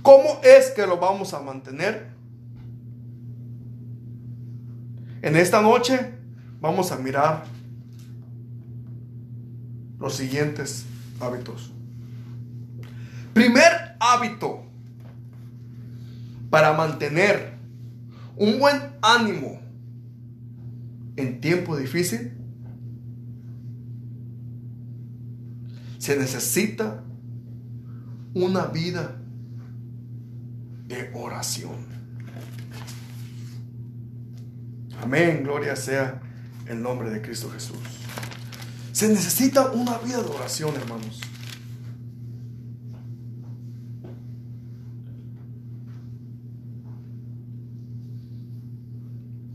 ¿Cómo 0.00 0.38
es 0.44 0.70
que 0.70 0.86
lo 0.86 0.98
vamos 0.98 1.34
a 1.34 1.40
mantener? 1.40 2.17
En 5.22 5.36
esta 5.36 5.60
noche 5.62 6.14
vamos 6.60 6.92
a 6.92 6.96
mirar 6.96 7.44
los 9.98 10.14
siguientes 10.14 10.86
hábitos. 11.20 11.72
Primer 13.34 13.96
hábito 13.98 14.64
para 16.50 16.72
mantener 16.72 17.58
un 18.36 18.58
buen 18.58 18.80
ánimo 19.02 19.60
en 21.16 21.40
tiempo 21.40 21.76
difícil 21.76 22.32
se 25.98 26.16
necesita 26.16 27.02
una 28.34 28.66
vida 28.66 29.20
de 30.86 31.10
oración. 31.12 31.97
Amén, 35.02 35.42
gloria 35.44 35.76
sea 35.76 36.20
el 36.66 36.82
nombre 36.82 37.10
de 37.10 37.22
Cristo 37.22 37.50
Jesús. 37.50 37.78
Se 38.92 39.08
necesita 39.08 39.70
una 39.70 39.96
vida 39.98 40.22
de 40.22 40.28
oración, 40.28 40.74
hermanos. 40.74 41.20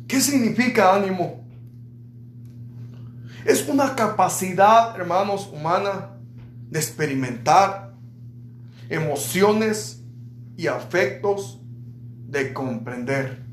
¿Qué 0.08 0.22
significa 0.22 0.96
ánimo? 0.96 1.44
Es 3.46 3.68
una 3.68 3.96
capacidad, 3.96 4.96
hermanos, 4.96 5.50
humana 5.52 6.12
de 6.70 6.80
experimentar 6.80 7.94
emociones 8.90 10.02
y 10.56 10.68
afectos 10.68 11.60
de 12.28 12.54
comprender. 12.54 13.44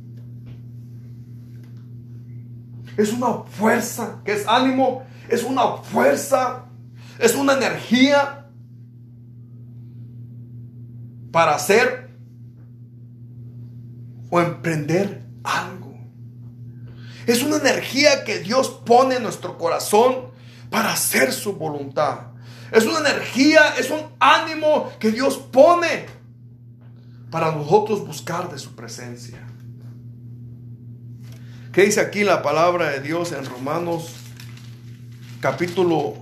Es 3.01 3.15
una 3.15 3.45
fuerza, 3.45 4.21
que 4.27 4.33
es 4.35 4.47
ánimo, 4.47 5.07
es 5.31 5.43
una 5.43 5.79
fuerza, 5.79 6.67
es 7.19 7.35
una 7.35 7.55
energía 7.55 8.47
para 11.33 11.55
hacer 11.55 12.11
o 14.29 14.39
emprender 14.39 15.25
algo. 15.43 15.95
Es 17.27 17.43
una 17.43 17.57
energía 17.57 18.23
que 18.25 18.41
Dios 18.41 18.69
pone 18.85 19.17
en 19.17 19.23
nuestro 19.23 19.57
corazón 19.57 20.27
para 20.69 20.93
hacer 20.93 21.33
su 21.33 21.55
voluntad. 21.55 22.33
Es 22.71 22.85
una 22.85 22.99
energía, 22.99 23.77
es 23.79 23.91
un 23.91 24.01
ánimo 24.21 24.91
que 24.99 25.11
Dios 25.11 25.39
pone 25.39 26.05
para 27.31 27.51
nosotros 27.51 28.07
buscar 28.07 28.51
de 28.51 28.59
su 28.59 28.77
presencia. 28.77 29.50
¿Qué 31.73 31.83
dice 31.83 32.01
aquí 32.01 32.25
la 32.25 32.43
palabra 32.43 32.91
de 32.91 33.01
Dios 33.01 33.31
en 33.31 33.47
Romanos 33.47 34.17
capítulo 35.39 36.17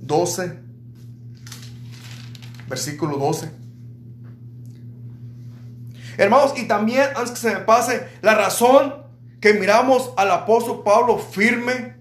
12, 0.00 0.58
versículo 2.66 3.18
12? 3.18 3.52
Hermanos, 6.18 6.54
y 6.56 6.66
también, 6.66 7.04
antes 7.14 7.30
que 7.30 7.36
se 7.36 7.54
me 7.54 7.60
pase, 7.60 8.08
la 8.20 8.34
razón 8.34 8.96
que 9.40 9.54
miramos 9.54 10.10
al 10.16 10.32
apóstol 10.32 10.82
Pablo 10.84 11.16
firme, 11.16 11.94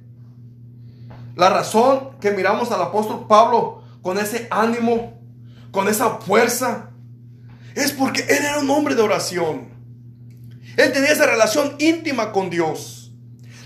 la 1.35 1.49
razón 1.49 2.17
que 2.19 2.31
miramos 2.31 2.71
al 2.71 2.81
apóstol 2.81 3.27
Pablo 3.27 3.83
con 4.01 4.17
ese 4.17 4.47
ánimo, 4.49 5.21
con 5.69 5.87
esa 5.87 6.17
fuerza, 6.17 6.89
es 7.75 7.91
porque 7.91 8.21
él 8.21 8.45
era 8.45 8.57
un 8.57 8.69
hombre 8.71 8.95
de 8.95 9.03
oración. 9.03 9.78
Él 10.79 10.93
tenía 10.93 11.11
esa 11.11 11.25
relación 11.25 11.75
íntima 11.79 12.31
con 12.31 12.49
Dios. 12.49 13.11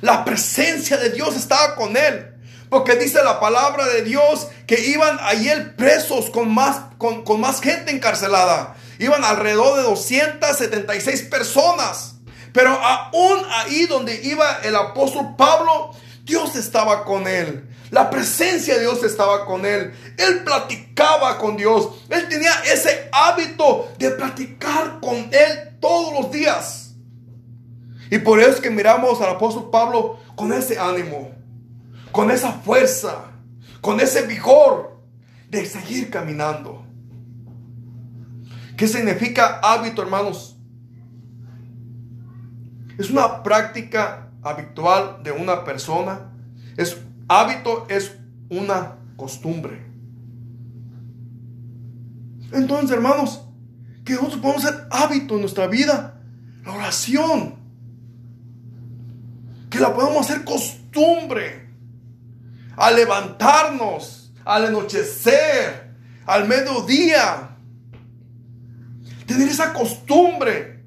La 0.02 0.26
presencia 0.26 0.98
de 0.98 1.12
Dios 1.12 1.36
estaba 1.36 1.76
con 1.76 1.96
él. 1.96 2.34
Porque 2.70 2.96
dice 2.96 3.24
la 3.24 3.40
palabra 3.40 3.86
de 3.86 4.02
Dios 4.02 4.48
que 4.66 4.80
iban 4.88 5.20
ayer 5.22 5.76
presos 5.76 6.32
con 6.32 6.52
más, 6.52 6.96
con 6.98 7.40
más 7.40 7.62
gente 7.62 7.92
encarcelada. 7.92 8.76
Iban 8.98 9.24
alrededor 9.24 9.78
de 9.78 9.84
276 9.84 11.22
personas. 11.24 12.16
Pero 12.52 12.72
aún 12.72 13.42
ahí 13.52 13.86
donde 13.86 14.20
iba 14.24 14.62
el 14.64 14.76
apóstol 14.76 15.36
Pablo, 15.38 15.92
Dios 16.24 16.56
estaba 16.56 17.06
con 17.06 17.28
él. 17.28 17.70
La 17.92 18.10
presencia 18.10 18.74
de 18.74 18.82
Dios 18.82 19.04
estaba 19.04 19.46
con 19.46 19.68
él. 19.68 19.94
Él 20.18 20.44
platicaba 20.44 21.38
con 21.38 21.58
Dios. 21.58 21.90
Él 22.10 22.28
tenía 22.28 22.54
ese 22.66 23.08
hábito 23.12 23.94
de 24.00 24.10
platicar 24.10 25.00
con 25.00 25.30
él 25.32 25.78
todos 25.80 26.12
los 26.14 26.32
días. 26.32 26.83
Y 28.10 28.20
por 28.20 28.40
eso 28.40 28.52
es 28.52 28.60
que 28.60 28.70
miramos 28.70 29.22
al 29.22 29.32
apóstol 29.32 29.70
Pablo 29.72 30.20
con 30.36 30.54
ese 30.54 30.80
ánimo, 30.80 31.32
con 32.12 32.32
esa 32.32 32.52
fuerza, 32.52 33.32
con 33.82 34.00
ese 34.00 34.28
vigor 34.28 35.00
de 35.50 35.66
seguir 35.66 36.10
caminando. 36.10 36.86
¿Qué 38.78 38.88
significa 38.88 39.60
hábito, 39.62 40.02
hermanos? 40.02 40.58
Es 42.98 43.10
una 43.10 43.44
práctica 43.44 44.32
habitual 44.42 45.24
de 45.24 45.32
una 45.32 45.64
persona. 45.64 46.32
Es 46.78 46.98
Hábito 47.28 47.88
es 47.90 48.16
una 48.50 48.98
costumbre. 49.16 49.84
Entonces, 52.52 52.92
hermanos, 52.92 53.48
que 54.06 54.14
nosotros 54.14 54.42
podemos 54.42 54.66
hacer 54.66 54.88
hábito 54.92 55.36
en 55.36 55.42
nuestra 55.42 55.68
vida, 55.68 56.22
la 56.66 56.74
oración. 56.74 57.56
Que 59.74 59.80
la 59.80 59.94
podemos 59.94 60.30
hacer 60.30 60.46
costumbre. 60.46 61.68
Al 62.78 62.96
levantarnos, 62.96 64.32
al 64.46 64.68
anochecer, 64.68 65.96
al 66.28 66.48
mediodía. 66.48 67.58
Tener 69.26 69.50
esa 69.50 69.74
costumbre, 69.74 70.84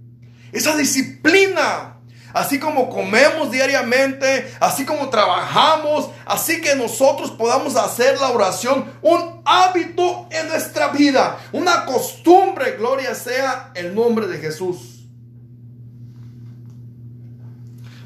esa 0.52 0.76
disciplina 0.76 1.96
así 2.36 2.60
como 2.60 2.90
comemos 2.90 3.50
diariamente, 3.50 4.54
así 4.60 4.84
como 4.84 5.08
trabajamos, 5.08 6.10
así 6.26 6.60
que 6.60 6.76
nosotros 6.76 7.30
podamos 7.30 7.76
hacer 7.76 8.20
la 8.20 8.28
oración 8.28 8.92
un 9.00 9.40
hábito 9.46 10.28
en 10.30 10.48
nuestra 10.48 10.88
vida, 10.88 11.38
una 11.52 11.86
costumbre, 11.86 12.72
gloria 12.72 13.14
sea 13.14 13.70
el 13.74 13.94
nombre 13.94 14.26
de 14.26 14.36
Jesús. 14.36 14.95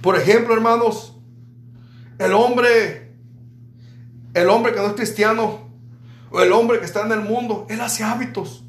Por 0.03 0.17
ejemplo, 0.17 0.55
hermanos, 0.55 1.17
el 2.19 2.33
hombre, 2.33 3.15
el 4.35 4.49
hombre 4.49 4.73
que 4.73 4.81
no 4.81 4.87
es 4.87 4.93
cristiano, 4.95 5.71
o 6.31 6.41
el 6.41 6.53
hombre 6.53 6.79
que 6.79 6.85
está 6.85 7.05
en 7.05 7.13
el 7.13 7.21
mundo, 7.21 7.67
él 7.69 7.81
hace 7.81 8.05
hábitos. 8.05 8.65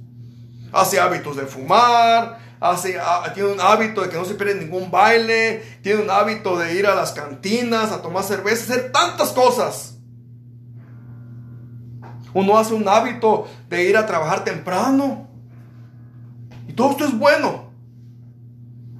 Hace 0.73 0.99
hábitos 0.99 1.35
de 1.35 1.45
fumar, 1.45 2.39
tiene 3.33 3.51
un 3.51 3.59
hábito 3.59 4.01
de 4.01 4.09
que 4.09 4.17
no 4.17 4.25
se 4.25 4.35
pierde 4.35 4.55
ningún 4.55 4.91
baile, 4.91 5.63
tiene 5.81 6.03
un 6.03 6.09
hábito 6.09 6.57
de 6.57 6.75
ir 6.75 6.85
a 6.85 6.93
las 6.95 7.11
cantinas, 7.11 7.91
a 7.91 8.01
tomar 8.01 8.23
cerveza, 8.23 8.73
hacer 8.73 8.91
tantas 8.91 9.31
cosas. 9.31 9.97
Uno 12.33 12.57
hace 12.57 12.73
un 12.73 12.87
hábito 12.87 13.47
de 13.67 13.83
ir 13.83 13.97
a 13.97 14.05
trabajar 14.05 14.43
temprano. 14.43 15.27
Y 16.67 16.73
todo 16.73 16.91
esto 16.91 17.05
es 17.05 17.17
bueno. 17.17 17.71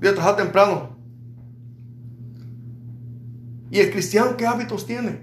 Ir 0.02 0.10
a 0.10 0.14
trabajar 0.14 0.36
temprano. 0.38 0.91
¿Y 3.72 3.80
el 3.80 3.90
cristiano 3.90 4.36
qué 4.36 4.46
hábitos 4.46 4.86
tiene? 4.86 5.22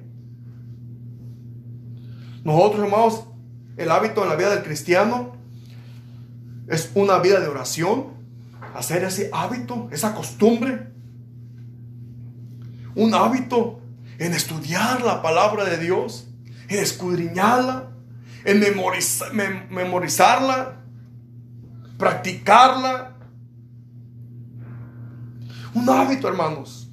Nosotros, 2.45 2.83
hermanos, 2.83 3.25
el 3.77 3.91
hábito 3.91 4.23
en 4.23 4.31
la 4.31 4.37
vida 4.37 4.49
del 4.51 4.65
cristiano 4.65 5.37
es 6.67 6.91
una 6.95 7.19
vida 7.19 7.41
de 7.41 7.49
oración, 7.49 8.07
hacer 8.75 9.05
ese 9.05 9.29
hábito, 9.35 9.89
esa 9.93 10.15
costumbre. 10.15 10.89
Un 12.95 13.15
hábito 13.15 13.81
en 14.19 14.33
estudiar 14.33 15.03
la 15.03 15.21
palabra 15.21 15.65
de 15.65 15.77
Dios, 15.77 16.29
en 16.69 16.79
escudriñarla, 16.79 17.91
en 18.45 18.61
memorizarla, 19.71 20.81
practicarla. 21.99 23.15
Un 25.75 25.89
hábito, 25.91 26.29
hermanos. 26.29 26.88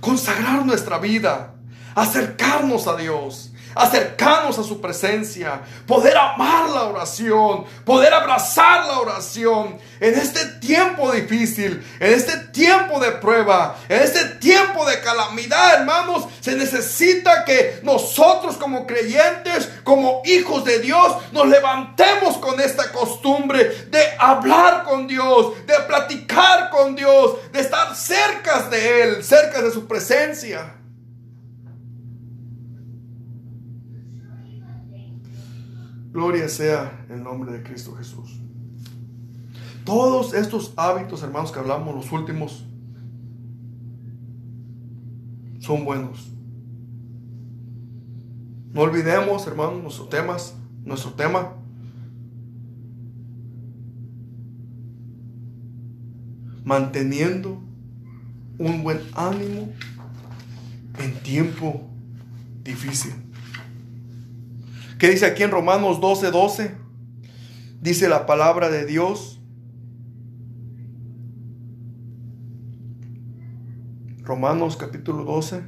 Consagrar 0.00 0.64
nuestra 0.64 0.98
vida, 0.98 1.54
acercarnos 1.94 2.86
a 2.86 2.96
Dios, 2.96 3.47
acercarnos 3.78 4.58
a 4.58 4.64
su 4.64 4.80
presencia, 4.80 5.60
poder 5.86 6.16
amar 6.16 6.68
la 6.70 6.84
oración, 6.84 7.64
poder 7.84 8.12
abrazar 8.12 8.86
la 8.86 8.98
oración 8.98 9.78
en 10.00 10.14
este 10.14 10.44
tiempo 10.60 11.12
difícil, 11.12 11.86
en 12.00 12.12
este 12.12 12.36
tiempo 12.52 12.98
de 12.98 13.12
prueba, 13.12 13.76
en 13.88 14.02
este 14.02 14.24
tiempo 14.36 14.84
de 14.84 15.00
calamidad, 15.00 15.80
hermanos, 15.80 16.26
se 16.40 16.56
necesita 16.56 17.44
que 17.44 17.80
nosotros 17.82 18.56
como 18.56 18.86
creyentes, 18.86 19.68
como 19.84 20.22
hijos 20.24 20.64
de 20.64 20.80
Dios, 20.80 21.16
nos 21.32 21.48
levantemos 21.48 22.36
con 22.38 22.60
esta 22.60 22.90
costumbre 22.90 23.86
de 23.90 24.02
hablar 24.18 24.84
con 24.84 25.06
Dios, 25.06 25.54
de 25.66 25.74
platicar 25.86 26.70
con 26.70 26.96
Dios, 26.96 27.36
de 27.52 27.60
estar 27.60 27.94
cerca 27.94 28.62
de 28.62 29.02
Él, 29.02 29.24
cerca 29.24 29.62
de 29.62 29.70
su 29.70 29.86
presencia. 29.86 30.77
Gloria 36.18 36.48
sea 36.48 37.06
el 37.10 37.22
nombre 37.22 37.52
de 37.52 37.62
Cristo 37.62 37.94
Jesús. 37.94 38.40
Todos 39.84 40.34
estos 40.34 40.72
hábitos, 40.76 41.22
hermanos, 41.22 41.52
que 41.52 41.60
hablamos 41.60 41.94
los 41.94 42.10
últimos, 42.10 42.66
son 45.60 45.84
buenos. 45.84 46.32
No 48.72 48.80
olvidemos, 48.80 49.46
hermanos, 49.46 49.80
nuestros 49.80 50.08
temas, 50.08 50.56
nuestro 50.84 51.12
tema. 51.12 51.52
Manteniendo 56.64 57.62
un 58.58 58.82
buen 58.82 59.02
ánimo 59.14 59.68
en 60.98 61.14
tiempo 61.22 61.88
difícil. 62.64 63.27
¿Qué 64.98 65.08
dice 65.08 65.26
aquí 65.26 65.44
en 65.44 65.52
Romanos 65.52 66.00
12, 66.00 66.32
12? 66.32 66.74
Dice 67.80 68.08
la 68.08 68.26
palabra 68.26 68.68
de 68.68 68.84
Dios. 68.84 69.40
Romanos 74.22 74.76
capítulo 74.76 75.24
12, 75.24 75.62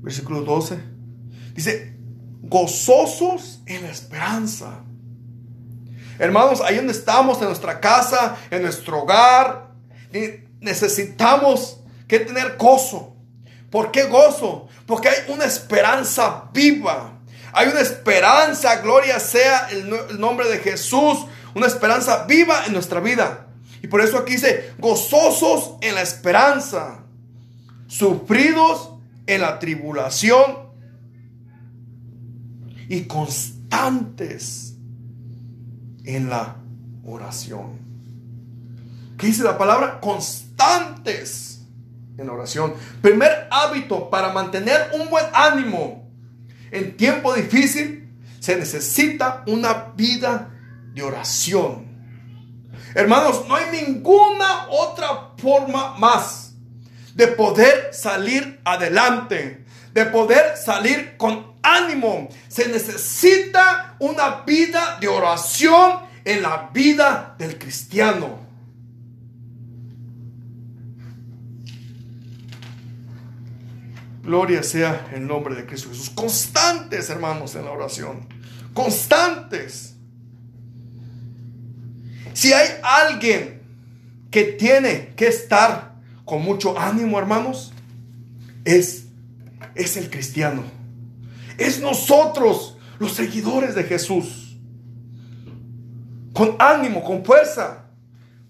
versículo 0.00 0.42
12. 0.42 0.80
Dice, 1.54 1.98
gozosos 2.42 3.62
en 3.66 3.82
la 3.82 3.90
esperanza. 3.90 4.84
Hermanos, 6.20 6.60
ahí 6.60 6.76
donde 6.76 6.92
estamos, 6.92 7.38
en 7.40 7.48
nuestra 7.48 7.80
casa, 7.80 8.36
en 8.50 8.62
nuestro 8.62 9.02
hogar, 9.02 9.74
necesitamos 10.60 11.80
que 12.06 12.20
tener 12.20 12.56
gozo. 12.56 13.16
¿Por 13.70 13.90
qué 13.90 14.04
gozo? 14.04 14.68
Porque 14.86 15.08
hay 15.08 15.32
una 15.32 15.46
esperanza 15.46 16.48
viva. 16.54 17.19
Hay 17.52 17.68
una 17.68 17.80
esperanza, 17.80 18.76
gloria 18.76 19.18
sea 19.18 19.68
el, 19.70 20.20
nombre 20.20 20.48
de 20.48 20.58
Jesús, 20.58 21.26
una 21.54 21.66
esperanza 21.66 22.24
viva 22.24 22.66
en 22.66 22.72
nuestra 22.72 23.00
vida. 23.00 23.46
Y 23.82 23.86
por 23.88 24.00
eso 24.00 24.18
aquí 24.18 24.32
dice, 24.32 24.74
gozosos 24.78 25.76
en 25.80 25.94
la 25.94 26.02
esperanza, 26.02 27.04
sufridos 27.86 28.90
en 29.26 29.40
la 29.40 29.58
tribulación 29.58 30.70
y 32.88 33.02
constantes 33.04 34.74
en 36.04 36.28
la 36.28 36.56
oración. 37.04 37.78
¿Qué 39.16 39.26
dice 39.26 39.42
la 39.42 39.58
palabra? 39.58 40.00
Constantes 40.00 41.62
en 42.16 42.26
la 42.26 42.32
oración. 42.32 42.74
Primer 43.02 43.48
hábito 43.50 44.10
para 44.10 44.32
mantener 44.32 44.90
un 44.94 45.08
buen 45.10 45.24
ánimo 45.32 45.99
en 46.70 46.96
tiempo 46.96 47.34
difícil 47.34 48.08
se 48.38 48.56
necesita 48.56 49.44
una 49.46 49.92
vida 49.96 50.50
de 50.94 51.02
oración. 51.02 51.90
Hermanos, 52.94 53.44
no 53.46 53.54
hay 53.54 53.66
ninguna 53.84 54.66
otra 54.68 55.32
forma 55.36 55.96
más 55.98 56.54
de 57.14 57.28
poder 57.28 57.90
salir 57.92 58.60
adelante, 58.64 59.64
de 59.92 60.06
poder 60.06 60.56
salir 60.56 61.16
con 61.16 61.54
ánimo. 61.62 62.28
Se 62.48 62.68
necesita 62.68 63.96
una 63.98 64.42
vida 64.46 64.98
de 65.00 65.08
oración 65.08 66.00
en 66.24 66.42
la 66.42 66.70
vida 66.72 67.34
del 67.38 67.58
cristiano. 67.58 68.49
Gloria 74.30 74.62
sea 74.62 75.10
el 75.12 75.26
nombre 75.26 75.56
de 75.56 75.66
Cristo 75.66 75.88
Jesús. 75.88 76.08
Constantes, 76.08 77.10
hermanos, 77.10 77.56
en 77.56 77.64
la 77.64 77.72
oración. 77.72 78.28
Constantes. 78.72 79.96
Si 82.32 82.52
hay 82.52 82.68
alguien 82.80 83.60
que 84.30 84.44
tiene 84.44 85.14
que 85.16 85.26
estar 85.26 85.96
con 86.24 86.42
mucho 86.42 86.78
ánimo, 86.78 87.18
hermanos, 87.18 87.72
es, 88.64 89.06
es 89.74 89.96
el 89.96 90.08
cristiano. 90.10 90.62
Es 91.58 91.80
nosotros, 91.80 92.78
los 93.00 93.14
seguidores 93.14 93.74
de 93.74 93.82
Jesús. 93.82 94.56
Con 96.32 96.54
ánimo, 96.60 97.02
con 97.02 97.24
fuerza. 97.24 97.86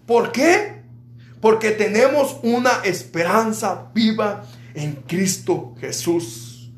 ¿Por 0.05 0.31
qué? 0.31 0.83
Porque 1.41 1.71
tenemos 1.71 2.37
una 2.43 2.83
esperanza 2.83 3.89
viva 3.95 4.43
en 4.73 4.93
Cristo 5.07 5.75
Jesús. 5.79 6.71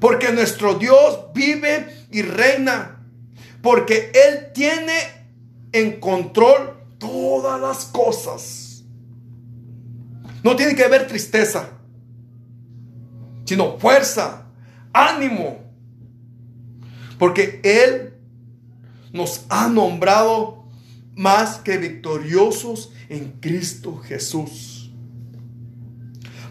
Porque 0.00 0.32
nuestro 0.32 0.74
Dios 0.74 1.32
vive 1.34 2.06
y 2.10 2.22
reina. 2.22 3.04
Porque 3.62 4.12
Él 4.14 4.52
tiene 4.52 4.94
en 5.72 6.00
control 6.00 6.76
todas 6.98 7.60
las 7.60 7.86
cosas. 7.86 8.84
No 10.42 10.54
tiene 10.54 10.76
que 10.76 10.84
haber 10.84 11.06
tristeza, 11.06 11.70
sino 13.44 13.78
fuerza, 13.78 14.46
ánimo. 14.92 15.58
Porque 17.18 17.60
Él 17.64 18.14
nos 19.12 19.46
ha 19.48 19.68
nombrado 19.68 20.66
más 21.16 21.56
que 21.56 21.78
victoriosos 21.78 22.92
en 23.08 23.32
Cristo 23.40 23.96
Jesús. 23.96 24.75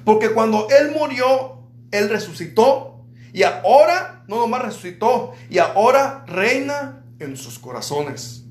Porque 0.05 0.29
cuando 0.29 0.67
Él 0.69 0.91
murió, 0.91 1.63
Él 1.91 2.09
resucitó. 2.09 3.03
Y 3.33 3.43
ahora, 3.43 4.23
no 4.29 4.37
nomás 4.37 4.61
resucitó, 4.61 5.33
y 5.49 5.57
ahora 5.57 6.23
reina 6.25 7.03
en 7.19 7.35
sus 7.35 7.59
corazones. 7.59 8.45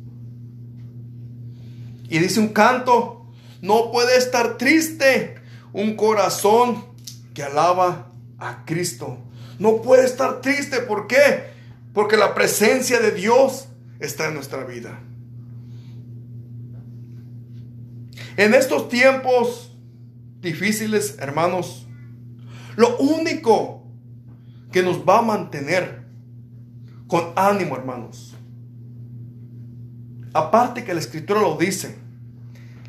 Y 2.11 2.19
dice 2.19 2.41
un 2.41 2.49
canto, 2.49 3.27
no 3.63 3.91
puede 3.91 4.19
estar 4.19 4.59
triste 4.59 5.37
un 5.73 5.97
corazón 5.97 6.85
que 7.33 7.43
alaba 7.43 8.13
a 8.39 8.65
Cristo. 8.67 9.19
No 9.59 9.81
puede 9.81 10.05
estar 10.05 10.41
triste, 10.41 10.81
¿por 10.81 11.07
qué? 11.07 11.45
Porque 11.95 12.17
la 12.17 12.35
presencia 12.35 13.01
de 13.01 13.13
Dios 13.13 13.69
está 14.01 14.29
en 14.29 14.35
nuestra 14.35 14.65
vida. 14.65 15.01
En 18.37 18.55
estos 18.55 18.89
tiempos 18.89 19.74
difíciles, 20.45 21.17
hermanos, 21.19 21.89
lo 22.77 22.97
único 22.99 23.83
que 24.71 24.83
nos 24.83 24.99
va 24.99 25.19
a 25.19 25.23
mantener 25.23 26.05
con 27.09 27.33
ánimo, 27.35 27.77
hermanos, 27.77 28.37
aparte 30.33 30.85
que 30.85 30.95
la 30.95 31.01
escritura 31.01 31.41
lo 31.41 31.57
dice, 31.57 31.99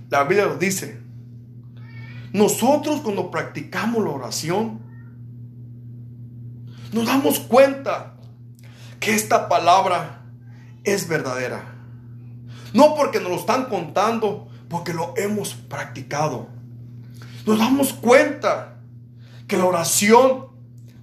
la 0.09 0.23
Biblia 0.23 0.45
lo 0.45 0.57
dice, 0.57 0.99
nosotros 2.33 3.01
cuando 3.01 3.31
practicamos 3.31 4.03
la 4.03 4.11
oración, 4.11 4.81
nos 6.91 7.05
damos 7.05 7.39
cuenta 7.39 8.17
que 8.99 9.15
esta 9.15 9.49
palabra 9.49 10.23
es 10.83 11.07
verdadera. 11.07 11.73
No 12.73 12.95
porque 12.95 13.19
nos 13.19 13.29
lo 13.29 13.37
están 13.37 13.65
contando, 13.65 14.49
porque 14.69 14.93
lo 14.93 15.13
hemos 15.17 15.53
practicado 15.53 16.54
nos 17.45 17.59
damos 17.59 17.93
cuenta 17.93 18.79
que 19.47 19.57
la 19.57 19.65
oración 19.65 20.47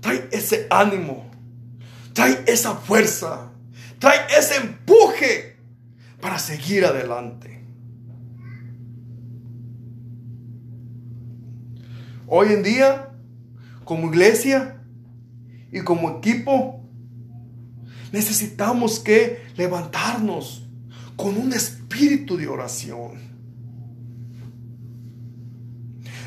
trae 0.01 0.29
ese 0.33 0.67
ánimo, 0.71 1.31
trae 2.13 2.45
esa 2.47 2.75
fuerza, 2.75 3.53
trae 3.99 4.19
ese 4.37 4.57
empuje 4.57 5.57
para 6.21 6.39
seguir 6.39 6.85
adelante. 6.85 7.65
Hoy 12.27 12.53
en 12.53 12.63
día, 12.63 13.11
como 13.85 14.09
iglesia 14.09 14.83
y 15.71 15.81
como 15.81 16.19
equipo, 16.19 16.83
necesitamos 18.11 18.99
que 19.01 19.45
levantarnos 19.57 20.67
con 21.17 21.37
un 21.37 21.53
espíritu 21.53 22.37
de 22.37 22.49
oración. 22.49 23.32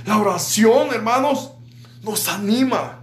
La 0.06 0.20
oración, 0.20 0.94
hermanos, 0.94 1.52
nos 2.04 2.28
anima. 2.28 3.02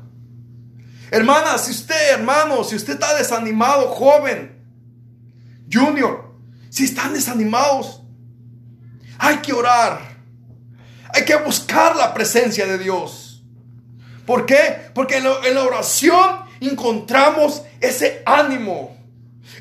Hermana, 1.11 1.59
si 1.59 1.73
usted, 1.73 2.13
hermano, 2.13 2.63
si 2.65 2.77
usted 2.77 2.95
está 2.95 3.15
desanimado, 3.15 3.89
joven, 3.89 4.65
junior, 5.71 6.33
si 6.71 6.85
están 6.85 7.13
desanimados, 7.13 8.03
hay 9.19 9.39
que 9.39 9.53
orar. 9.53 10.01
Hay 11.13 11.25
que 11.25 11.37
buscar 11.37 11.97
la 11.97 12.15
presencia 12.15 12.67
de 12.67 12.79
Dios. 12.79 13.43
¿Por 14.25 14.47
qué? 14.47 14.91
Porque 14.95 15.19
en 15.19 15.25
la, 15.25 15.63
oración 15.65 16.41
encontramos 16.61 17.63
ese 17.81 18.23
ánimo. 18.25 18.97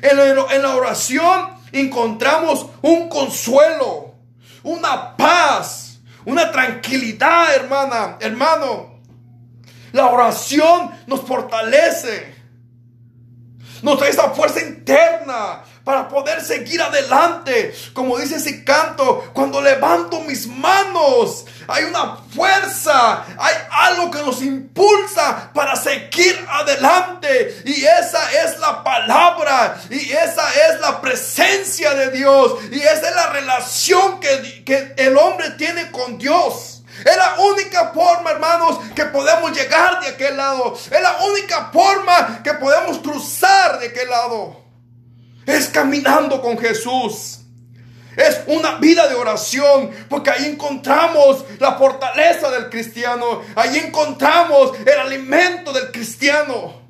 En 0.00 0.18
en 0.18 0.62
la 0.62 0.76
oración 0.76 1.48
encontramos 1.72 2.66
un 2.80 3.08
consuelo, 3.08 4.14
una 4.62 5.16
paz 5.16 5.81
una 6.24 6.50
tranquilidad, 6.50 7.54
hermana, 7.54 8.16
hermano. 8.20 9.00
La 9.92 10.06
oración 10.06 10.90
nos 11.06 11.20
fortalece. 11.20 12.34
Nos 13.82 13.98
da 13.98 14.08
esa 14.08 14.30
fuerza 14.30 14.60
interna 14.60 15.64
para 15.84 16.08
poder 16.08 16.40
seguir 16.42 16.80
adelante. 16.80 17.74
Como 17.92 18.18
dice 18.18 18.36
ese 18.36 18.64
canto, 18.64 19.30
cuando 19.32 19.60
levanto 19.60 20.20
mis 20.20 20.46
manos, 20.46 21.44
hay 21.68 21.84
una 21.84 22.16
fuerza, 22.34 23.24
hay 23.38 23.54
algo 23.70 24.10
que 24.10 24.18
nos 24.18 24.42
impulsa 24.42 25.50
para 25.54 25.76
seguir 25.76 26.46
adelante. 26.48 27.62
Y 27.64 27.84
esa 27.84 28.32
es 28.44 28.58
la 28.58 28.82
palabra, 28.84 29.80
y 29.90 30.12
esa 30.12 30.48
es 30.68 30.80
la 30.80 31.00
presencia 31.00 31.94
de 31.94 32.10
Dios, 32.10 32.58
y 32.70 32.80
esa 32.80 33.08
es 33.08 33.14
la 33.14 33.30
relación 33.30 34.20
que, 34.20 34.64
que 34.64 34.94
el 34.96 35.16
hombre 35.16 35.50
tiene 35.50 35.90
con 35.90 36.18
Dios. 36.18 36.82
Es 37.04 37.16
la 37.16 37.36
única 37.40 37.88
forma, 37.92 38.30
hermanos, 38.30 38.78
que 38.94 39.06
podemos 39.06 39.52
llegar 39.52 40.00
de 40.00 40.08
aquel 40.08 40.36
lado. 40.36 40.74
Es 40.74 41.00
la 41.02 41.16
única 41.24 41.70
forma 41.72 42.42
que 42.44 42.54
podemos 42.54 42.98
cruzar 42.98 43.80
de 43.80 43.88
aquel 43.88 44.08
lado. 44.08 44.61
Es 45.46 45.68
caminando 45.68 46.40
con 46.40 46.58
Jesús. 46.58 47.40
Es 48.16 48.42
una 48.46 48.76
vida 48.76 49.08
de 49.08 49.14
oración, 49.14 49.90
porque 50.08 50.30
ahí 50.30 50.44
encontramos 50.46 51.44
la 51.58 51.76
fortaleza 51.78 52.50
del 52.50 52.68
cristiano, 52.68 53.40
ahí 53.56 53.78
encontramos 53.78 54.72
el 54.78 54.98
alimento 54.98 55.72
del 55.72 55.90
cristiano. 55.90 56.82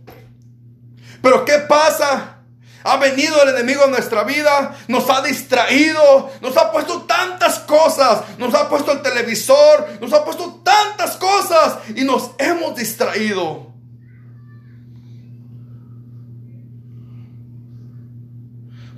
Pero 1.23 1.45
¿qué 1.45 1.59
pasa? 1.61 2.39
Ha 2.85 2.97
venido 2.97 3.41
el 3.43 3.51
enemigo 3.51 3.85
a 3.85 3.87
nuestra 3.87 4.25
vida, 4.25 4.77
nos 4.89 5.09
ha 5.09 5.23
distraído, 5.23 6.31
nos 6.41 6.57
ha 6.57 6.73
puesto 6.73 7.03
tantas 7.03 7.61
cosas, 7.61 8.23
nos 8.39 8.53
ha 8.55 8.69
puesto 8.69 8.91
el 8.91 9.03
televisor, 9.03 10.01
nos 10.01 10.13
ha 10.13 10.25
puesto 10.25 10.61
tantas 10.65 11.17
cosas 11.17 11.79
y 11.95 12.03
nos 12.03 12.33
hemos 12.39 12.75
distraído. 12.75 13.72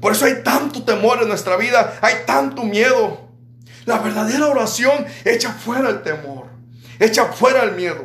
Por 0.04 0.12
eso 0.12 0.26
hay 0.26 0.42
tanto 0.42 0.82
temor 0.82 1.22
en 1.22 1.28
nuestra 1.28 1.56
vida, 1.56 1.98
hay 2.02 2.26
tanto 2.26 2.62
miedo. 2.62 3.26
La 3.86 4.00
verdadera 4.00 4.48
oración 4.48 5.06
echa 5.24 5.54
fuera 5.54 5.88
el 5.88 6.02
temor, 6.02 6.50
echa 6.98 7.32
fuera 7.32 7.62
el 7.62 7.74
miedo. 7.74 8.04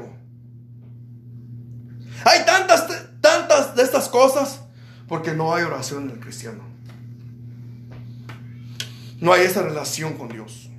Hay 2.23 2.45
tantas, 2.45 2.87
tantas 3.19 3.75
de 3.75 3.83
estas 3.83 4.07
cosas 4.07 4.61
porque 5.09 5.33
no 5.33 5.53
hay 5.53 5.63
oración 5.63 6.05
en 6.05 6.11
el 6.11 6.19
cristiano. 6.21 6.63
No 9.19 9.33
hay 9.33 9.41
esa 9.41 9.61
relación 9.61 10.13
con 10.13 10.29
Dios. 10.29 10.69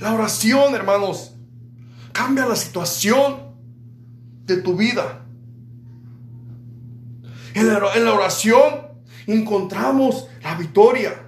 La 0.00 0.14
oración, 0.14 0.74
hermanos, 0.74 1.34
cambia 2.14 2.46
la 2.46 2.56
situación 2.56 3.42
de 4.46 4.56
tu 4.56 4.74
vida. 4.74 5.25
En 7.56 8.04
la, 8.04 8.12
oración 8.12 8.86
encontramos 9.26 10.28
la 10.42 10.56
victoria. 10.56 11.22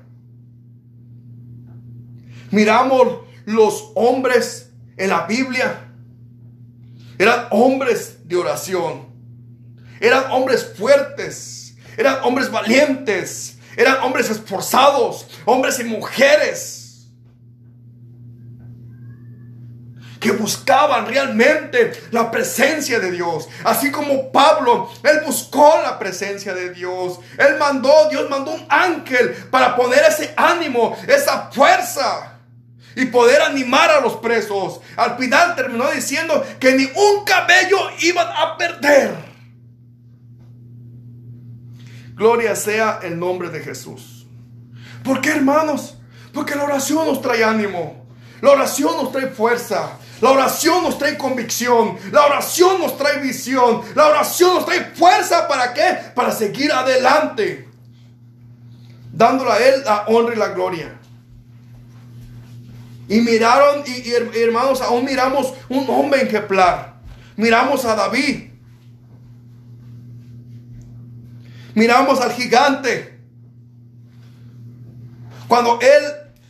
Miramos 2.50 3.20
los 3.46 3.92
hombres 3.94 4.70
en 4.98 5.08
la 5.08 5.26
Biblia. 5.26 5.90
Eran 7.18 7.46
hombres 7.50 8.28
de 8.28 8.36
oración. 8.36 9.06
Eran 10.00 10.30
hombres 10.30 10.74
fuertes. 10.76 11.76
eran 11.96 12.22
hombres 12.22 12.48
valientes, 12.50 13.58
eran 13.76 14.04
hombres 14.04 14.30
esforzados, 14.30 15.26
hombres 15.46 15.80
y 15.80 15.84
mujeres 15.84 16.77
que 20.28 20.36
buscaban 20.36 21.06
realmente 21.06 21.90
la 22.10 22.30
presencia 22.30 23.00
de 23.00 23.10
Dios. 23.10 23.48
Así 23.64 23.90
como 23.90 24.30
Pablo, 24.30 24.90
él 25.02 25.20
buscó 25.24 25.80
la 25.82 25.98
presencia 25.98 26.52
de 26.52 26.68
Dios. 26.68 27.18
Él 27.38 27.56
mandó, 27.58 28.10
Dios 28.10 28.28
mandó 28.28 28.50
un 28.50 28.66
ángel 28.68 29.30
para 29.50 29.74
poner 29.74 30.00
ese 30.06 30.34
ánimo, 30.36 30.94
esa 31.06 31.50
fuerza 31.50 32.40
y 32.94 33.06
poder 33.06 33.40
animar 33.40 33.90
a 33.90 34.00
los 34.02 34.16
presos. 34.16 34.82
Al 34.96 35.16
final 35.16 35.56
terminó 35.56 35.90
diciendo 35.92 36.44
que 36.60 36.74
ni 36.74 36.84
un 36.84 37.24
cabello 37.24 37.78
iban 38.00 38.28
a 38.28 38.58
perder. 38.58 39.14
Gloria 42.14 42.54
sea 42.54 43.00
el 43.02 43.18
nombre 43.18 43.48
de 43.48 43.60
Jesús. 43.60 44.26
¿Por 45.02 45.22
qué, 45.22 45.30
hermanos? 45.30 45.96
Porque 46.34 46.54
la 46.54 46.64
oración 46.64 47.06
nos 47.06 47.22
trae 47.22 47.42
ánimo. 47.42 48.07
La 48.40 48.50
oración 48.50 48.96
nos 48.96 49.12
trae 49.12 49.28
fuerza. 49.28 49.98
La 50.20 50.30
oración 50.30 50.82
nos 50.82 50.98
trae 50.98 51.16
convicción. 51.16 51.96
La 52.12 52.26
oración 52.26 52.80
nos 52.80 52.96
trae 52.96 53.20
visión. 53.20 53.82
La 53.94 54.08
oración 54.08 54.54
nos 54.54 54.66
trae 54.66 54.92
fuerza. 54.94 55.48
¿Para 55.48 55.72
qué? 55.74 55.98
Para 56.14 56.32
seguir 56.32 56.72
adelante. 56.72 57.68
Dándole 59.12 59.50
a 59.50 59.58
Él 59.58 59.82
la 59.84 60.04
honra 60.08 60.34
y 60.34 60.38
la 60.38 60.48
gloria. 60.48 60.98
Y 63.08 63.20
miraron, 63.20 63.84
y, 63.86 64.10
hermanos, 64.38 64.82
aún 64.82 65.04
miramos 65.04 65.54
un 65.70 65.88
hombre 65.88 66.22
ejemplar. 66.22 66.94
Miramos 67.36 67.84
a 67.86 67.94
David. 67.94 68.50
Miramos 71.74 72.20
al 72.20 72.32
gigante. 72.32 73.18
Cuando 75.48 75.78
él 75.80 76.02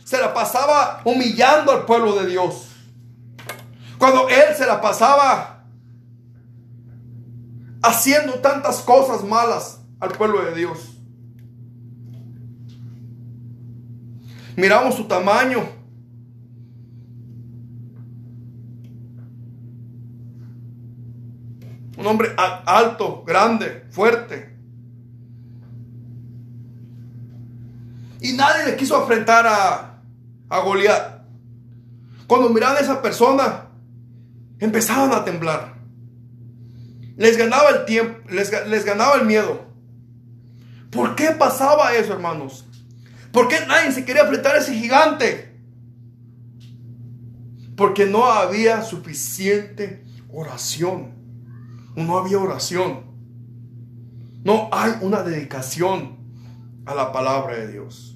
se 0.09 0.19
la 0.19 0.33
pasaba 0.33 1.01
humillando 1.05 1.71
al 1.71 1.85
pueblo 1.85 2.15
de 2.15 2.25
Dios. 2.25 2.71
Cuando 3.99 4.27
él 4.27 4.55
se 4.57 4.65
la 4.65 4.81
pasaba 4.81 5.67
haciendo 7.83 8.39
tantas 8.39 8.77
cosas 8.81 9.23
malas 9.23 9.81
al 9.99 10.09
pueblo 10.13 10.43
de 10.45 10.55
Dios. 10.55 10.97
Miramos 14.55 14.95
su 14.95 15.03
tamaño. 15.03 15.59
Un 21.97 22.07
hombre 22.07 22.29
alto, 22.65 23.23
grande, 23.27 23.85
fuerte. 23.91 24.57
Y 28.21 28.33
nadie 28.33 28.65
le 28.65 28.75
quiso 28.75 28.99
enfrentar 28.99 29.45
a, 29.45 29.89
a 30.49 30.59
Goliat. 30.59 31.23
Cuando 32.27 32.49
miraban 32.49 32.77
a 32.77 32.79
esa 32.79 33.01
persona, 33.01 33.69
empezaban 34.59 35.11
a 35.13 35.23
temblar. 35.23 35.75
Les 37.15 37.37
ganaba 37.37 37.69
el 37.69 37.85
tiempo, 37.85 38.19
les, 38.29 38.51
les 38.67 38.85
ganaba 38.85 39.15
el 39.15 39.25
miedo. 39.25 39.67
¿Por 40.91 41.15
qué 41.15 41.31
pasaba 41.31 41.93
eso, 41.93 42.13
hermanos? 42.13 42.65
¿Por 43.31 43.47
qué 43.47 43.57
nadie 43.67 43.91
se 43.91 44.05
quería 44.05 44.23
enfrentar 44.23 44.55
a 44.55 44.59
ese 44.59 44.73
gigante? 44.73 45.59
Porque 47.75 48.05
no 48.05 48.25
había 48.25 48.81
suficiente 48.81 50.05
oración 50.31 51.19
no 52.05 52.17
había 52.17 52.39
oración. 52.39 53.03
No 54.43 54.69
hay 54.71 54.93
una 55.01 55.23
dedicación 55.23 56.17
a 56.85 56.95
la 56.95 57.11
palabra 57.11 57.57
de 57.57 57.71
Dios. 57.71 58.08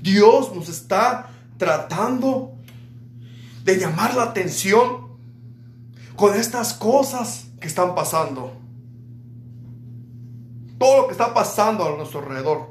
Dios 0.00 0.54
nos 0.54 0.68
está 0.68 1.30
tratando 1.56 2.54
de 3.64 3.76
llamar 3.78 4.14
la 4.14 4.24
atención 4.24 5.08
con 6.16 6.34
estas 6.34 6.74
cosas 6.74 7.48
que 7.60 7.68
están 7.68 7.94
pasando. 7.94 8.52
Todo 10.78 11.02
lo 11.02 11.06
que 11.06 11.12
está 11.12 11.34
pasando 11.34 11.84
a 11.84 11.96
nuestro 11.96 12.20
alrededor. 12.20 12.70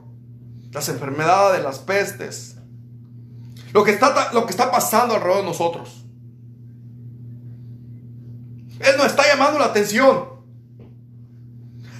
Las 0.71 0.89
enfermedades, 0.89 1.63
las 1.63 1.79
pestes, 1.79 2.57
lo 3.73 3.83
que 3.83 3.91
está, 3.91 4.33
lo 4.33 4.45
que 4.45 4.51
está 4.51 4.71
pasando 4.71 5.15
alrededor 5.15 5.41
de 5.41 5.47
nosotros. 5.47 6.05
Él 8.79 8.95
nos 8.97 9.07
está 9.07 9.23
llamando 9.27 9.59
la 9.59 9.65
atención 9.65 10.25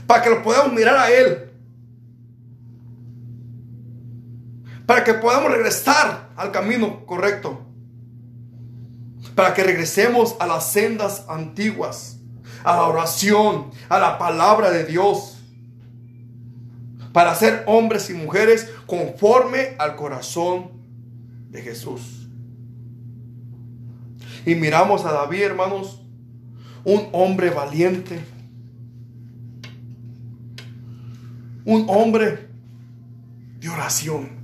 para 0.06 0.22
que 0.22 0.30
lo 0.30 0.44
podamos 0.44 0.74
mirar 0.74 0.98
a 0.98 1.12
Él. 1.12 1.47
Para 4.88 5.04
que 5.04 5.14
podamos 5.14 5.52
regresar 5.52 6.30
al 6.38 6.52
camino 6.52 7.06
correcto. 7.06 7.62
Para 9.36 9.54
que 9.54 9.64
regresemos 9.64 10.36
a 10.40 10.48
las 10.48 10.72
sendas 10.72 11.26
antiguas, 11.28 12.20
a 12.64 12.78
la 12.78 12.84
oración, 12.84 13.70
a 13.90 14.00
la 14.00 14.18
palabra 14.18 14.72
de 14.72 14.86
Dios. 14.86 15.40
Para 17.12 17.36
ser 17.36 17.64
hombres 17.68 18.10
y 18.10 18.14
mujeres 18.14 18.72
conforme 18.86 19.76
al 19.78 19.98
corazón 19.98 20.72
de 21.50 21.62
Jesús. 21.62 22.30
Y 24.46 24.56
miramos 24.56 25.04
a 25.04 25.12
David, 25.12 25.44
hermanos, 25.44 26.02
un 26.86 27.10
hombre 27.12 27.50
valiente, 27.50 28.24
un 31.66 31.86
hombre 31.90 32.48
de 33.60 33.68
oración. 33.68 34.37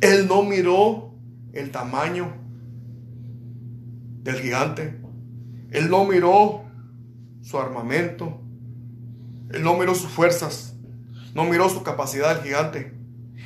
Él 0.00 0.26
no 0.28 0.42
miró 0.42 1.14
el 1.52 1.70
tamaño 1.70 2.32
del 4.22 4.36
gigante. 4.36 5.00
Él 5.70 5.90
no 5.90 6.04
miró 6.04 6.64
su 7.42 7.58
armamento. 7.58 8.40
Él 9.52 9.62
no 9.62 9.76
miró 9.76 9.94
sus 9.94 10.10
fuerzas. 10.10 10.74
No 11.34 11.44
miró 11.44 11.68
su 11.68 11.82
capacidad 11.82 12.38
el 12.38 12.42
gigante. 12.42 12.94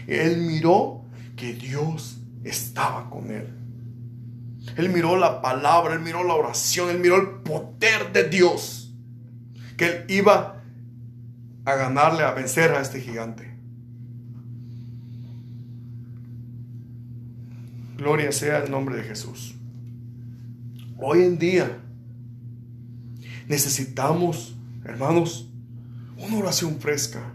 Él 0.07 0.39
miró 0.39 1.05
que 1.37 1.55
Dios 1.55 2.19
estaba 2.45 3.11
con 3.11 3.31
él. 3.31 3.49
Él 4.77 4.89
miró 4.89 5.17
la 5.17 5.43
palabra, 5.43 5.95
él 5.95 6.01
miró 6.01 6.25
la 6.25 6.35
oración, 6.35 6.89
él 6.91 6.99
miró 6.99 7.17
el 7.17 7.43
poder 7.43 8.13
de 8.13 8.25
Dios. 8.25 8.95
Que 9.77 9.87
él 9.87 10.05
iba 10.09 10.63
a 11.65 11.75
ganarle, 11.75 12.23
a 12.23 12.33
vencer 12.33 12.73
a 12.73 12.81
este 12.81 13.01
gigante. 13.01 13.54
Gloria 17.97 18.33
sea 18.33 18.65
el 18.65 18.71
nombre 18.71 18.97
de 18.97 19.05
Jesús. 19.05 19.55
Hoy 20.99 21.23
en 21.23 21.39
día 21.39 21.79
necesitamos, 23.49 24.57
hermanos, 24.85 25.49
una 26.17 26.39
oración 26.39 26.79
fresca 26.81 27.35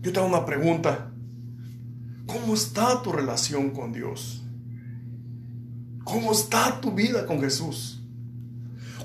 yo 0.00 0.12
te 0.12 0.20
hago 0.20 0.28
una 0.28 0.46
pregunta. 0.46 1.10
¿Cómo 2.26 2.54
está 2.54 3.02
tu 3.02 3.12
relación 3.12 3.70
con 3.70 3.92
Dios? 3.92 4.42
¿Cómo 6.04 6.32
está 6.32 6.80
tu 6.80 6.92
vida 6.92 7.26
con 7.26 7.40
Jesús? 7.40 8.00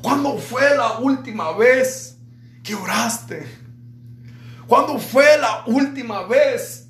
¿Cuándo 0.01 0.37
fue 0.37 0.77
la 0.77 0.99
última 0.99 1.51
vez 1.53 2.17
que 2.63 2.75
oraste? 2.75 3.45
¿Cuándo 4.67 4.99
fue 4.99 5.37
la 5.39 5.63
última 5.65 6.23
vez 6.23 6.82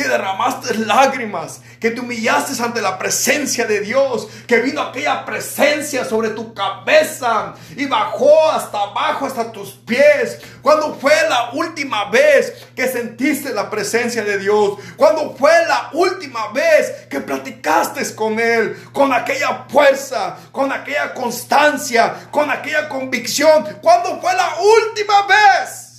que 0.00 0.08
derramaste 0.08 0.74
lágrimas, 0.78 1.60
que 1.78 1.90
te 1.90 2.00
humillaste 2.00 2.62
ante 2.62 2.80
la 2.80 2.98
presencia 2.98 3.66
de 3.66 3.80
Dios, 3.80 4.28
que 4.46 4.60
vino 4.60 4.80
aquella 4.80 5.26
presencia 5.26 6.06
sobre 6.06 6.30
tu 6.30 6.54
cabeza 6.54 7.52
y 7.76 7.84
bajó 7.84 8.50
hasta 8.50 8.80
abajo, 8.80 9.26
hasta 9.26 9.52
tus 9.52 9.72
pies. 9.72 10.38
¿Cuándo 10.62 10.94
fue 10.94 11.12
la 11.28 11.50
última 11.52 12.10
vez 12.10 12.66
que 12.74 12.88
sentiste 12.88 13.52
la 13.52 13.68
presencia 13.68 14.22
de 14.22 14.38
Dios? 14.38 14.78
¿Cuándo 14.96 15.36
fue 15.38 15.52
la 15.66 15.90
última 15.92 16.48
vez 16.48 17.06
que 17.10 17.20
platicaste 17.20 18.14
con 18.14 18.40
Él? 18.40 18.82
Con 18.94 19.12
aquella 19.12 19.66
fuerza, 19.68 20.36
con 20.50 20.72
aquella 20.72 21.12
constancia, 21.12 22.28
con 22.30 22.50
aquella 22.50 22.88
convicción. 22.88 23.64
¿Cuándo 23.82 24.18
fue 24.18 24.32
la 24.34 24.48
última 24.60 25.26
vez? 25.26 25.89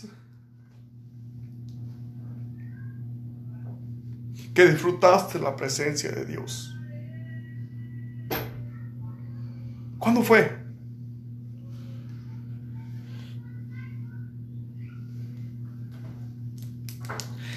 Que 4.53 4.67
disfrutaste 4.69 5.39
la 5.39 5.55
presencia 5.55 6.11
de 6.11 6.25
Dios. 6.25 6.75
¿Cuándo 9.97 10.23
fue? 10.23 10.59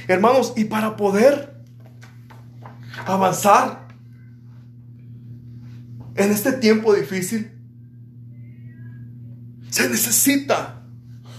Hermanos, 0.07 0.53
y 0.57 0.65
para 0.65 0.97
poder 0.97 1.63
avanzar 3.07 3.89
en 6.15 6.31
este 6.31 6.53
tiempo 6.53 6.95
difícil, 6.95 7.51
se 9.71 9.89
necesita 9.89 10.83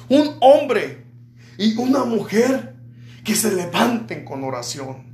un 0.09 0.37
hombre 0.41 1.05
y 1.57 1.77
una 1.77 2.03
mujer 2.03 2.75
que 3.23 3.35
se 3.35 3.55
levanten 3.55 4.25
con 4.25 4.43
oración. 4.43 5.04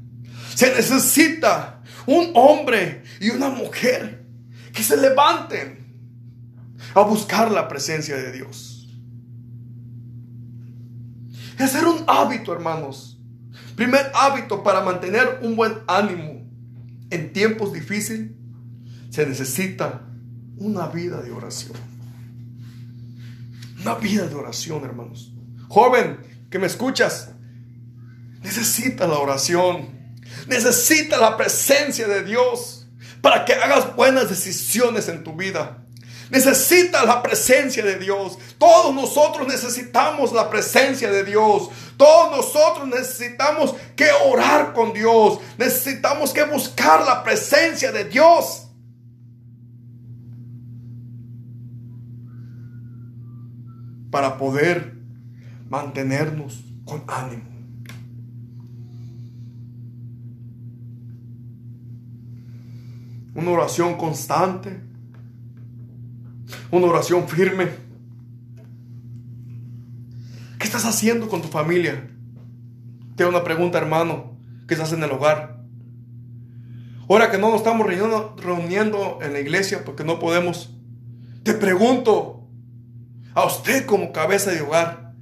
Se 0.62 0.72
necesita 0.76 1.82
un 2.05 2.34
hombre 2.36 3.01
y 3.20 3.32
una 3.32 3.49
mujer 3.49 4.28
que 4.72 4.84
se 4.84 4.95
levanten 4.95 5.80
a 6.93 7.01
buscar 7.01 7.49
la 7.49 7.68
presencia 7.68 8.16
de 8.16 8.32
Dios. 8.32 8.88
Es 11.57 11.72
ser 11.72 11.86
un 11.86 12.03
hábito, 12.05 12.53
hermanos. 12.53 13.20
Primer 13.76 14.12
hábito 14.14 14.62
para 14.62 14.82
mantener 14.82 15.39
un 15.41 15.55
buen 15.55 15.80
ánimo 15.88 16.47
en 17.09 17.34
tiempos 17.34 17.74
difíciles, 17.74 18.30
se 19.09 19.26
necesita 19.26 20.07
una 20.57 20.86
vida 20.89 21.24
de 21.24 21.32
oración. 21.32 21.74
Una 23.82 23.95
vida 23.95 24.28
de 24.28 24.36
oración, 24.36 24.84
hermanos. 24.84 25.34
Joven 25.70 26.20
que 26.51 26.59
me 26.59 26.68
escuchas, 26.68 27.32
necesita 28.43 29.07
la 29.07 29.18
oración. 29.18 30.01
Necesita 30.47 31.17
la 31.17 31.38
presencia 31.38 32.07
de 32.07 32.23
Dios 32.23 32.88
para 33.21 33.45
que 33.45 33.53
hagas 33.53 33.95
buenas 33.95 34.29
decisiones 34.29 35.07
en 35.07 35.23
tu 35.23 35.34
vida. 35.34 35.82
Necesita 36.32 37.03
la 37.03 37.21
presencia 37.21 37.84
de 37.84 37.97
Dios. 37.97 38.38
Todos 38.57 38.95
nosotros 38.95 39.45
necesitamos 39.47 40.32
la 40.32 40.49
presencia 40.49 41.11
de 41.11 41.25
Dios. 41.25 41.69
Todos 41.97 42.38
nosotros 42.38 42.88
necesitamos 42.88 43.75
que 43.97 44.09
orar 44.25 44.71
con 44.71 44.93
Dios. 44.93 45.39
Necesitamos 45.57 46.32
que 46.32 46.45
buscar 46.45 47.03
la 47.03 47.21
presencia 47.21 47.91
de 47.91 48.05
Dios. 48.05 48.67
Para 54.09 54.38
poder 54.38 54.93
mantenernos 55.67 56.63
con 56.86 57.03
ánimo. 57.07 57.51
Una 63.34 63.51
oración 63.51 63.95
constante 63.95 64.91
una 66.71 66.88
oración 66.88 67.27
firme. 67.27 67.69
¿Qué 70.57 70.65
estás 70.65 70.86
haciendo 70.86 71.27
con 71.27 71.41
tu 71.41 71.47
familia? 71.47 72.09
Te 73.15 73.25
una 73.25 73.43
pregunta, 73.43 73.77
hermano. 73.77 74.38
¿Qué 74.67 74.73
estás 74.73 74.93
en 74.93 75.03
el 75.03 75.11
hogar? 75.11 75.61
Ahora 77.09 77.29
que 77.29 77.38
no 77.38 77.49
nos 77.49 77.57
estamos 77.57 77.86
reuniendo, 77.86 78.36
reuniendo 78.41 79.19
en 79.21 79.34
la 79.34 79.39
iglesia 79.41 79.84
porque 79.84 80.05
no 80.05 80.17
podemos, 80.17 80.73
te 81.43 81.53
pregunto 81.53 82.47
a 83.34 83.45
usted 83.45 83.86
como 83.86 84.13
cabeza 84.13 84.51
de 84.51 84.61
hogar, 84.61 85.13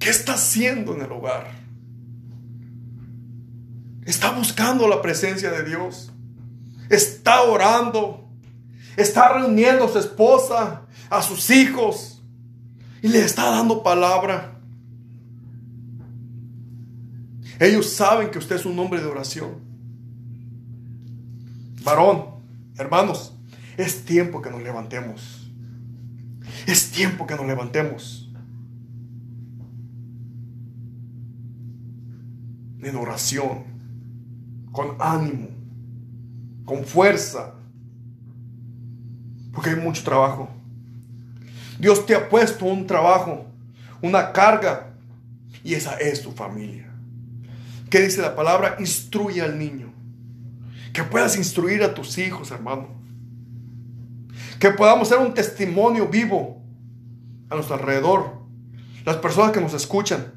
¿qué 0.00 0.10
está 0.10 0.34
haciendo 0.34 0.94
en 0.94 1.02
el 1.02 1.12
hogar? 1.12 1.52
¿Está 4.04 4.32
buscando 4.32 4.88
la 4.88 5.02
presencia 5.02 5.52
de 5.52 5.62
Dios? 5.62 6.09
¿Está 6.90 7.42
orando? 7.42 8.28
Está 8.96 9.32
reuniendo 9.32 9.84
a 9.84 9.88
su 9.88 9.98
esposa, 10.00 10.82
a 11.08 11.22
sus 11.22 11.48
hijos, 11.50 12.22
y 13.00 13.08
le 13.08 13.24
está 13.24 13.48
dando 13.50 13.82
palabra. 13.82 14.58
Ellos 17.60 17.90
saben 17.90 18.30
que 18.30 18.38
usted 18.38 18.56
es 18.56 18.66
un 18.66 18.78
hombre 18.78 19.00
de 19.00 19.06
oración. 19.06 19.60
Varón, 21.84 22.24
hermanos, 22.76 23.34
es 23.76 24.04
tiempo 24.04 24.42
que 24.42 24.50
nos 24.50 24.62
levantemos. 24.62 25.48
Es 26.66 26.90
tiempo 26.90 27.26
que 27.26 27.36
nos 27.36 27.46
levantemos. 27.46 28.32
En 32.82 32.96
oración, 32.96 33.64
con 34.72 34.96
ánimo, 34.98 35.59
con 36.70 36.84
fuerza 36.84 37.54
porque 39.52 39.70
hay 39.70 39.76
mucho 39.76 40.04
trabajo. 40.04 40.48
Dios 41.80 42.06
te 42.06 42.14
ha 42.14 42.28
puesto 42.28 42.64
un 42.64 42.86
trabajo, 42.86 43.44
una 44.00 44.30
carga, 44.30 44.94
y 45.64 45.74
esa 45.74 45.96
es 45.96 46.22
tu 46.22 46.30
familia. 46.30 46.88
¿Qué 47.90 48.02
dice 48.02 48.22
la 48.22 48.36
palabra? 48.36 48.76
Instruye 48.78 49.42
al 49.42 49.58
niño. 49.58 49.92
Que 50.92 51.02
puedas 51.02 51.36
instruir 51.36 51.82
a 51.82 51.92
tus 51.92 52.16
hijos, 52.18 52.52
hermano. 52.52 52.86
Que 54.60 54.70
podamos 54.70 55.08
ser 55.08 55.18
un 55.18 55.34
testimonio 55.34 56.06
vivo 56.06 56.62
a 57.48 57.56
nuestro 57.56 57.74
alrededor. 57.74 58.44
Las 59.04 59.16
personas 59.16 59.50
que 59.50 59.60
nos 59.60 59.74
escuchan. 59.74 60.34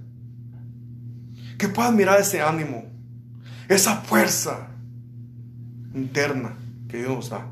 Que 1.60 1.68
puedan 1.68 1.96
mirar 1.96 2.20
ese 2.20 2.42
ánimo, 2.42 2.86
esa 3.70 3.98
fuerza 3.98 4.73
interna 5.94 6.58
que 6.90 6.98
Dios 6.98 7.10
nos 7.10 7.30
da. 7.30 7.48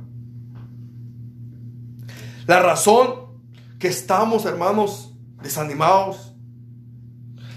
La 2.47 2.61
razón 2.61 3.41
que 3.79 3.87
estamos, 3.87 4.45
hermanos, 4.45 5.13
desanimados, 5.41 6.33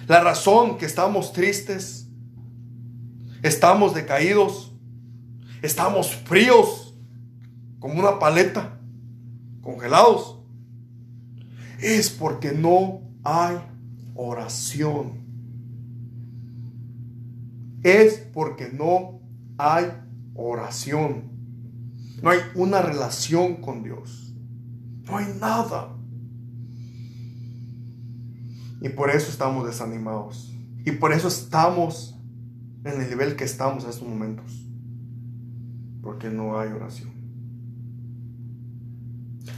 la 0.07 0.21
razón 0.21 0.79
que 0.79 0.87
estamos 0.87 1.33
tristes, 1.33 2.09
estamos 3.43 3.95
decaídos, 3.95 4.73
estamos 5.63 6.15
fríos, 6.15 6.95
como 7.79 8.01
una 8.01 8.19
paleta, 8.19 8.79
congelados, 9.61 10.39
es 11.81 12.11
porque 12.11 12.53
no 12.53 13.03
hay 13.25 13.59
oración. 14.15 15.25
Es 17.83 18.15
porque 18.33 18.71
no 18.73 19.21
hay 19.59 19.87
oración. 20.35 21.33
No 22.23 22.31
hay 22.31 22.39
una 22.55 22.83
relación 22.83 23.57
con 23.57 23.83
Dios. 23.83 24.35
No 25.05 25.17
hay 25.17 25.27
nada. 25.41 25.95
Y 28.81 28.89
por 28.91 29.11
eso 29.11 29.31
estamos 29.31 29.67
desanimados. 29.67 30.53
Y 30.85 30.93
por 30.93 31.13
eso 31.13 31.29
estamos 31.29 32.19
en 32.85 33.01
el 33.01 33.09
nivel 33.09 33.37
que 33.37 33.45
estamos 33.45 33.85
en 33.85 33.91
estos 33.91 34.09
momentos. 34.09 34.67
Porque 36.03 36.29
no 36.29 36.59
hay 36.59 36.71
oración. 36.71 37.13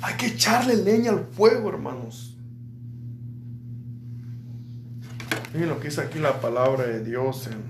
Hay 0.02 0.14
que 0.14 0.26
echarle 0.26 0.76
leña 0.76 1.10
al 1.10 1.24
fuego, 1.24 1.68
hermanos. 1.68 2.36
Miren 5.52 5.70
lo 5.70 5.80
que 5.80 5.88
dice 5.88 6.02
aquí 6.02 6.18
la 6.18 6.40
palabra 6.40 6.84
de 6.84 7.02
Dios 7.02 7.48
en, 7.48 7.64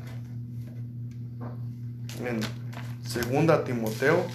en 2.26 2.40
2 3.20 3.64
Timoteo 3.64 4.26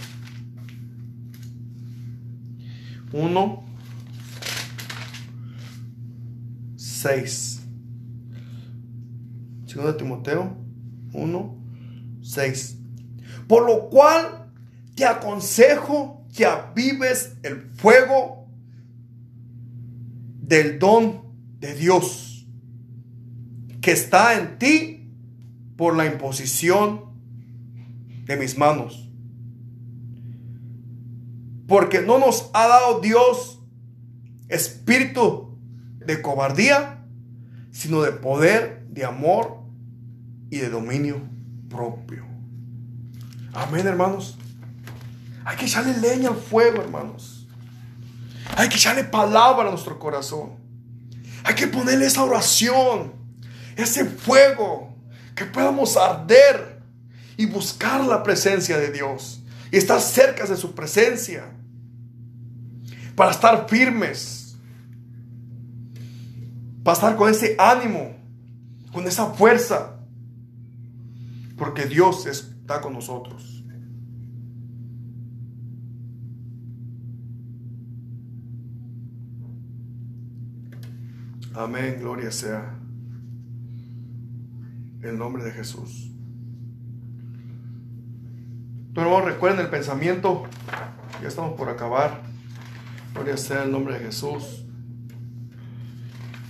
1, 3.13 3.65
6. 6.75 7.61
Segundo 9.65 9.91
de 9.91 9.97
Timoteo 9.97 10.57
1, 11.13 11.63
6. 12.21 12.77
Por 13.47 13.65
lo 13.65 13.89
cual 13.89 14.51
te 14.95 15.05
aconsejo 15.05 16.25
que 16.33 16.45
avives 16.45 17.37
el 17.43 17.69
fuego 17.71 18.47
del 20.41 20.79
don 20.79 21.21
de 21.59 21.73
Dios 21.75 22.31
que 23.81 23.91
está 23.91 24.37
en 24.37 24.57
ti 24.59 25.11
por 25.75 25.95
la 25.95 26.05
imposición 26.05 27.10
de 28.31 28.37
mis 28.37 28.57
manos 28.57 29.11
porque 31.71 32.01
no 32.01 32.19
nos 32.19 32.49
ha 32.53 32.67
dado 32.67 32.99
Dios 32.99 33.61
espíritu 34.49 35.57
de 36.05 36.21
cobardía, 36.21 37.05
sino 37.71 38.01
de 38.01 38.11
poder, 38.11 38.85
de 38.89 39.05
amor 39.05 39.63
y 40.49 40.57
de 40.57 40.69
dominio 40.69 41.21
propio. 41.69 42.25
Amén, 43.53 43.87
hermanos. 43.87 44.37
Hay 45.45 45.55
que 45.55 45.63
echarle 45.63 45.97
leña 45.97 46.27
al 46.27 46.35
fuego, 46.35 46.81
hermanos. 46.81 47.47
Hay 48.57 48.67
que 48.67 48.75
echarle 48.75 49.05
palabra 49.05 49.69
a 49.69 49.71
nuestro 49.71 49.97
corazón. 49.97 50.57
Hay 51.45 51.55
que 51.55 51.67
ponerle 51.67 52.05
esa 52.05 52.25
oración, 52.25 53.13
ese 53.77 54.03
fuego, 54.03 54.93
que 55.35 55.45
podamos 55.45 55.95
arder 55.95 56.70
y 57.41 57.47
buscar 57.47 58.05
la 58.05 58.21
presencia 58.21 58.77
de 58.77 58.91
Dios 58.91 59.41
y 59.71 59.77
estar 59.77 59.99
cerca 59.99 60.45
de 60.45 60.55
su 60.55 60.75
presencia 60.75 61.51
para 63.15 63.31
estar 63.31 63.67
firmes, 63.67 64.59
para 66.83 66.93
estar 66.93 67.15
con 67.15 67.31
ese 67.31 67.55
ánimo, 67.57 68.15
con 68.93 69.07
esa 69.07 69.31
fuerza, 69.33 69.97
porque 71.57 71.85
Dios 71.85 72.27
es 72.27 72.47
está 72.61 72.79
con 72.79 72.93
nosotros. 72.93 73.63
Amén, 81.55 81.97
gloria 81.99 82.31
sea 82.31 82.77
el 85.01 85.17
nombre 85.17 85.43
de 85.43 85.51
Jesús. 85.51 86.11
Pero 88.93 89.21
recuerden 89.21 89.61
el 89.61 89.69
pensamiento, 89.69 90.43
ya 91.21 91.27
estamos 91.27 91.53
por 91.53 91.69
acabar. 91.69 92.21
Gloria 93.13 93.37
sea 93.37 93.63
el 93.63 93.71
nombre 93.71 93.97
de 93.97 94.05
Jesús. 94.05 94.65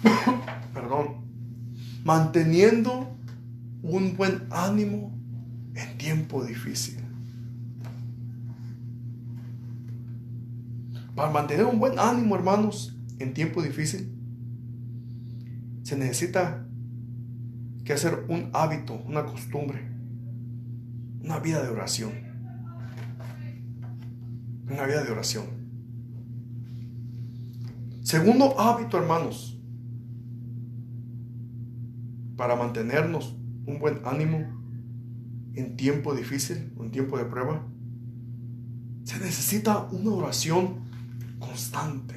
Perdón. 0.73 1.21
Manteniendo 2.03 3.15
un 3.83 4.15
buen 4.17 4.47
ánimo 4.49 5.15
en 5.75 5.97
tiempo 5.97 6.43
difícil. 6.43 6.97
Para 11.15 11.29
mantener 11.29 11.65
un 11.65 11.79
buen 11.79 11.99
ánimo, 11.99 12.35
hermanos, 12.35 12.95
en 13.19 13.33
tiempo 13.33 13.61
difícil, 13.61 14.11
se 15.83 15.95
necesita 15.95 16.65
que 17.83 17.93
hacer 17.93 18.25
un 18.29 18.49
hábito, 18.53 18.95
una 19.05 19.25
costumbre, 19.25 19.81
una 21.21 21.39
vida 21.39 21.61
de 21.61 21.69
oración. 21.69 22.30
Una 24.72 24.86
vida 24.86 25.03
de 25.03 25.11
oración. 25.11 25.45
Segundo 28.03 28.57
hábito, 28.57 28.97
hermanos, 28.97 29.61
para 32.38 32.55
mantenernos 32.55 33.36
un 33.65 33.80
buen 33.80 33.99
ánimo 34.05 34.38
en 35.55 35.76
tiempo 35.76 36.15
difícil, 36.15 36.74
en 36.80 36.89
tiempo 36.89 37.17
de 37.17 37.26
prueba, 37.26 37.67
se 39.03 39.19
necesita 39.19 39.89
una 39.91 40.11
oración 40.11 40.86
constante. 41.38 42.15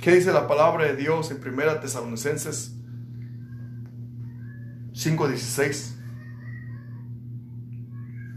¿Qué 0.00 0.14
dice 0.14 0.32
la 0.32 0.46
palabra 0.46 0.84
de 0.84 0.94
Dios 0.94 1.32
en 1.32 1.38
1 1.38 1.80
Tesalonicenses 1.80 2.76
5:16? 4.92 5.96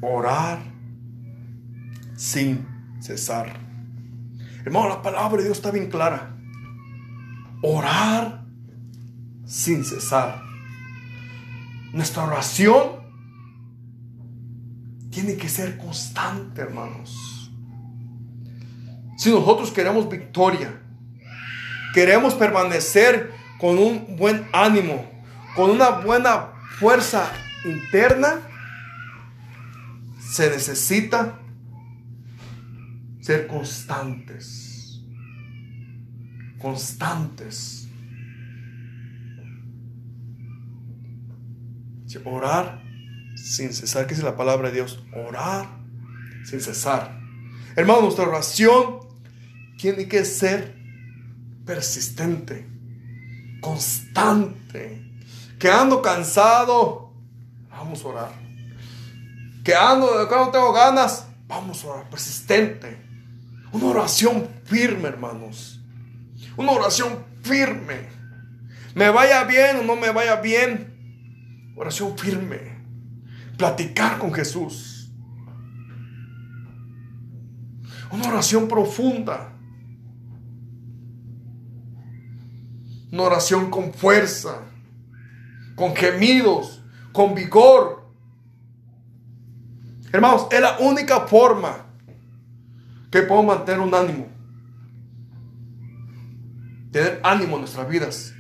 Orar 0.02 0.72
sin 2.22 2.68
cesar. 3.00 3.52
Hermano, 4.64 4.90
la 4.90 5.02
palabra 5.02 5.38
de 5.38 5.46
Dios 5.46 5.58
está 5.58 5.72
bien 5.72 5.90
clara. 5.90 6.38
Orar 7.64 8.46
sin 9.44 9.84
cesar. 9.84 10.40
Nuestra 11.92 12.26
oración 12.26 13.02
tiene 15.10 15.36
que 15.36 15.50
ser 15.50 15.80
constante, 15.80 16.62
hermanos. 16.62 17.52
Si 19.18 19.32
nosotros 19.32 19.72
queremos 19.72 20.08
victoria, 20.08 20.80
queremos 21.92 22.36
permanecer 22.36 23.34
con 23.60 23.80
un 23.80 24.16
buen 24.16 24.48
ánimo, 24.54 25.10
con 25.56 25.72
una 25.72 25.90
buena 25.90 26.52
fuerza 26.80 27.32
interna, 27.66 28.42
se 30.20 30.52
necesita 30.52 31.41
ser 33.22 33.48
constantes. 33.48 35.02
Constantes. 36.60 37.88
Orar 42.26 42.84
sin 43.36 43.74
cesar. 43.74 44.06
¿Qué 44.06 44.14
es 44.14 44.22
la 44.22 44.36
palabra 44.36 44.70
de 44.70 44.76
Dios? 44.76 45.04
Orar 45.28 45.66
sin 46.44 46.60
cesar. 46.60 47.18
Hermano, 47.76 48.02
nuestra 48.02 48.28
oración 48.28 49.00
tiene 49.78 50.08
que 50.08 50.26
ser 50.26 50.76
persistente, 51.66 52.68
constante. 53.62 55.08
Que 55.58 55.70
ando 55.70 56.02
cansado, 56.02 57.14
vamos 57.70 58.04
a 58.04 58.08
orar. 58.08 58.32
Que 59.64 59.74
ando 59.74 60.20
de 60.20 60.36
no 60.36 60.50
tengo 60.50 60.74
ganas, 60.74 61.28
vamos 61.52 61.84
a 61.84 61.88
orar. 61.88 62.10
Persistente. 62.10 62.98
Una 63.72 63.86
oración 63.86 64.48
firme, 64.64 65.10
hermanos. 65.10 65.82
Una 66.58 66.72
oración 66.72 67.26
firme. 67.44 68.08
Me 68.96 69.10
vaya 69.10 69.44
bien 69.44 69.78
o 69.78 69.84
no 69.84 69.96
me 69.96 70.12
vaya 70.12 70.38
bien. 70.38 71.74
Oración 71.76 72.18
firme. 72.18 72.80
Platicar 73.58 74.18
con 74.18 74.34
Jesús. 74.34 75.12
Una 78.12 78.30
oración 78.30 78.68
profunda. 78.68 79.54
Una 83.12 83.24
oración 83.24 83.70
con 83.70 83.94
fuerza, 83.94 84.62
con 85.76 85.94
gemidos, 85.94 86.82
con 87.12 87.36
vigor. 87.36 88.01
Hermanos, 90.12 90.48
es 90.52 90.60
la 90.60 90.78
única 90.80 91.22
forma 91.22 91.86
que 93.10 93.22
podemos 93.22 93.58
mantener 93.58 93.80
un 93.80 93.94
ánimo. 93.94 94.28
Tener 96.92 97.22
ánimo 97.24 97.56
en 97.56 97.62
nuestras 97.62 97.88
vidas. 97.88 98.34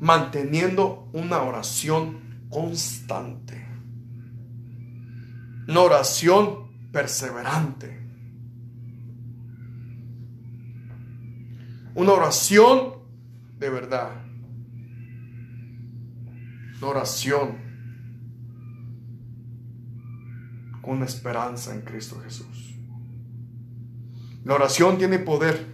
Manteniendo 0.00 1.10
una 1.12 1.42
oración 1.42 2.46
constante. 2.48 3.66
Una 5.66 5.80
oración 5.80 6.90
perseverante. 6.90 7.98
Una 11.94 12.12
oración 12.12 12.94
de 13.58 13.68
verdad. 13.68 14.10
Una 16.78 16.86
oración 16.86 17.67
con 20.88 21.02
esperanza 21.02 21.74
en 21.74 21.82
Cristo 21.82 22.18
Jesús. 22.24 22.74
La 24.42 24.54
oración 24.54 24.96
tiene 24.96 25.18
poder. 25.18 25.66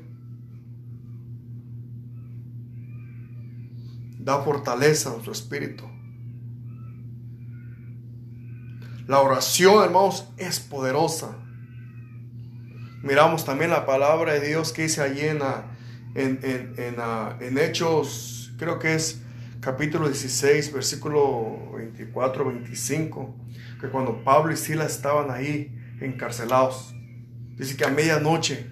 Da 4.18 4.42
fortaleza 4.42 5.10
a 5.10 5.12
nuestro 5.12 5.30
espíritu. 5.30 5.84
La 9.06 9.20
oración, 9.20 9.84
hermanos, 9.84 10.32
es 10.36 10.58
poderosa. 10.58 11.38
Miramos 13.04 13.44
también 13.44 13.70
la 13.70 13.86
palabra 13.86 14.32
de 14.32 14.44
Dios 14.48 14.72
que 14.72 14.82
dice 14.82 15.00
allí 15.00 15.20
en 15.20 15.38
la 15.38 15.70
en, 16.16 16.96
ah, 16.98 17.36
en, 17.40 17.56
Hechos, 17.58 18.52
creo 18.58 18.80
que 18.80 18.94
es 18.94 19.22
capítulo 19.60 20.08
16, 20.08 20.72
versículo 20.72 21.70
24, 21.76 22.46
25, 22.46 23.36
que 23.84 23.90
cuando 23.90 24.24
Pablo 24.24 24.52
y 24.52 24.56
Silas 24.56 24.92
estaban 24.92 25.30
ahí 25.30 25.70
encarcelados, 26.00 26.94
dice 27.56 27.76
que 27.76 27.84
a 27.84 27.88
medianoche 27.88 28.70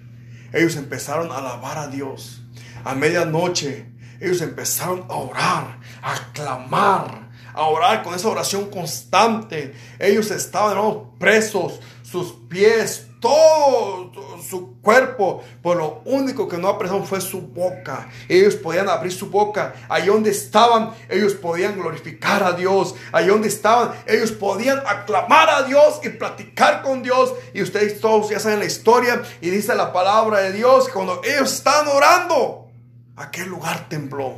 ellos 0.51 0.75
empezaron 0.75 1.31
a 1.31 1.37
alabar 1.37 1.77
a 1.77 1.87
Dios. 1.87 2.41
A 2.83 2.95
medianoche 2.95 3.91
ellos 4.19 4.41
empezaron 4.41 5.05
a 5.09 5.13
orar, 5.13 5.79
a 6.01 6.31
clamar, 6.33 7.29
a 7.53 7.61
orar 7.63 8.01
con 8.01 8.15
esa 8.15 8.27
oración 8.27 8.71
constante. 8.71 9.75
Ellos 9.99 10.31
estaban 10.31 11.11
presos, 11.19 11.79
sus 12.01 12.33
pies 12.49 13.07
todo 13.23 14.11
su 14.41 14.81
cuerpo, 14.81 15.41
pero 15.63 15.75
lo 15.75 16.01
único 16.03 16.45
que 16.45 16.57
no 16.57 16.67
apresaron 16.67 17.07
fue 17.07 17.21
su 17.21 17.39
boca. 17.39 18.09
Ellos 18.27 18.55
podían 18.55 18.89
abrir 18.89 19.13
su 19.13 19.29
boca. 19.29 19.73
Allí 19.87 20.07
donde 20.07 20.31
estaban, 20.31 20.91
ellos 21.07 21.33
podían 21.33 21.79
glorificar 21.79 22.43
a 22.43 22.51
Dios. 22.51 22.95
Allí 23.13 23.29
donde 23.29 23.47
estaban, 23.47 23.93
ellos 24.05 24.33
podían 24.33 24.79
aclamar 24.85 25.49
a 25.49 25.63
Dios 25.63 26.01
y 26.03 26.09
platicar 26.09 26.81
con 26.81 27.01
Dios. 27.01 27.33
Y 27.53 27.61
ustedes 27.61 28.01
todos 28.01 28.29
ya 28.29 28.41
saben 28.41 28.59
la 28.59 28.65
historia. 28.65 29.23
Y 29.39 29.49
dice 29.51 29.73
la 29.73 29.93
palabra 29.93 30.39
de 30.39 30.51
Dios 30.51 30.89
cuando 30.89 31.21
ellos 31.23 31.53
estaban 31.53 31.87
orando, 31.87 32.67
aquel 33.15 33.47
lugar 33.47 33.87
tembló. 33.87 34.35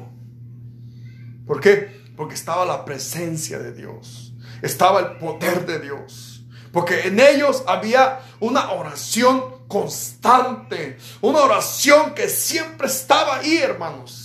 ¿Por 1.48 1.60
qué? 1.60 2.04
Porque 2.16 2.36
estaba 2.36 2.66
la 2.66 2.86
presencia 2.86 3.58
de 3.58 3.74
Dios. 3.74 4.36
Estaba 4.62 5.00
el 5.00 5.18
poder 5.18 5.66
de 5.66 5.80
Dios. 5.80 6.35
Porque 6.76 7.08
en 7.08 7.22
ellos 7.22 7.64
había 7.68 8.20
una 8.42 8.74
oración 8.74 9.60
constante. 9.70 10.98
Una 11.22 11.40
oración 11.40 12.14
que 12.14 12.28
siempre 12.28 12.88
estaba 12.88 13.38
ahí, 13.38 13.60
hermanos. 13.60 14.25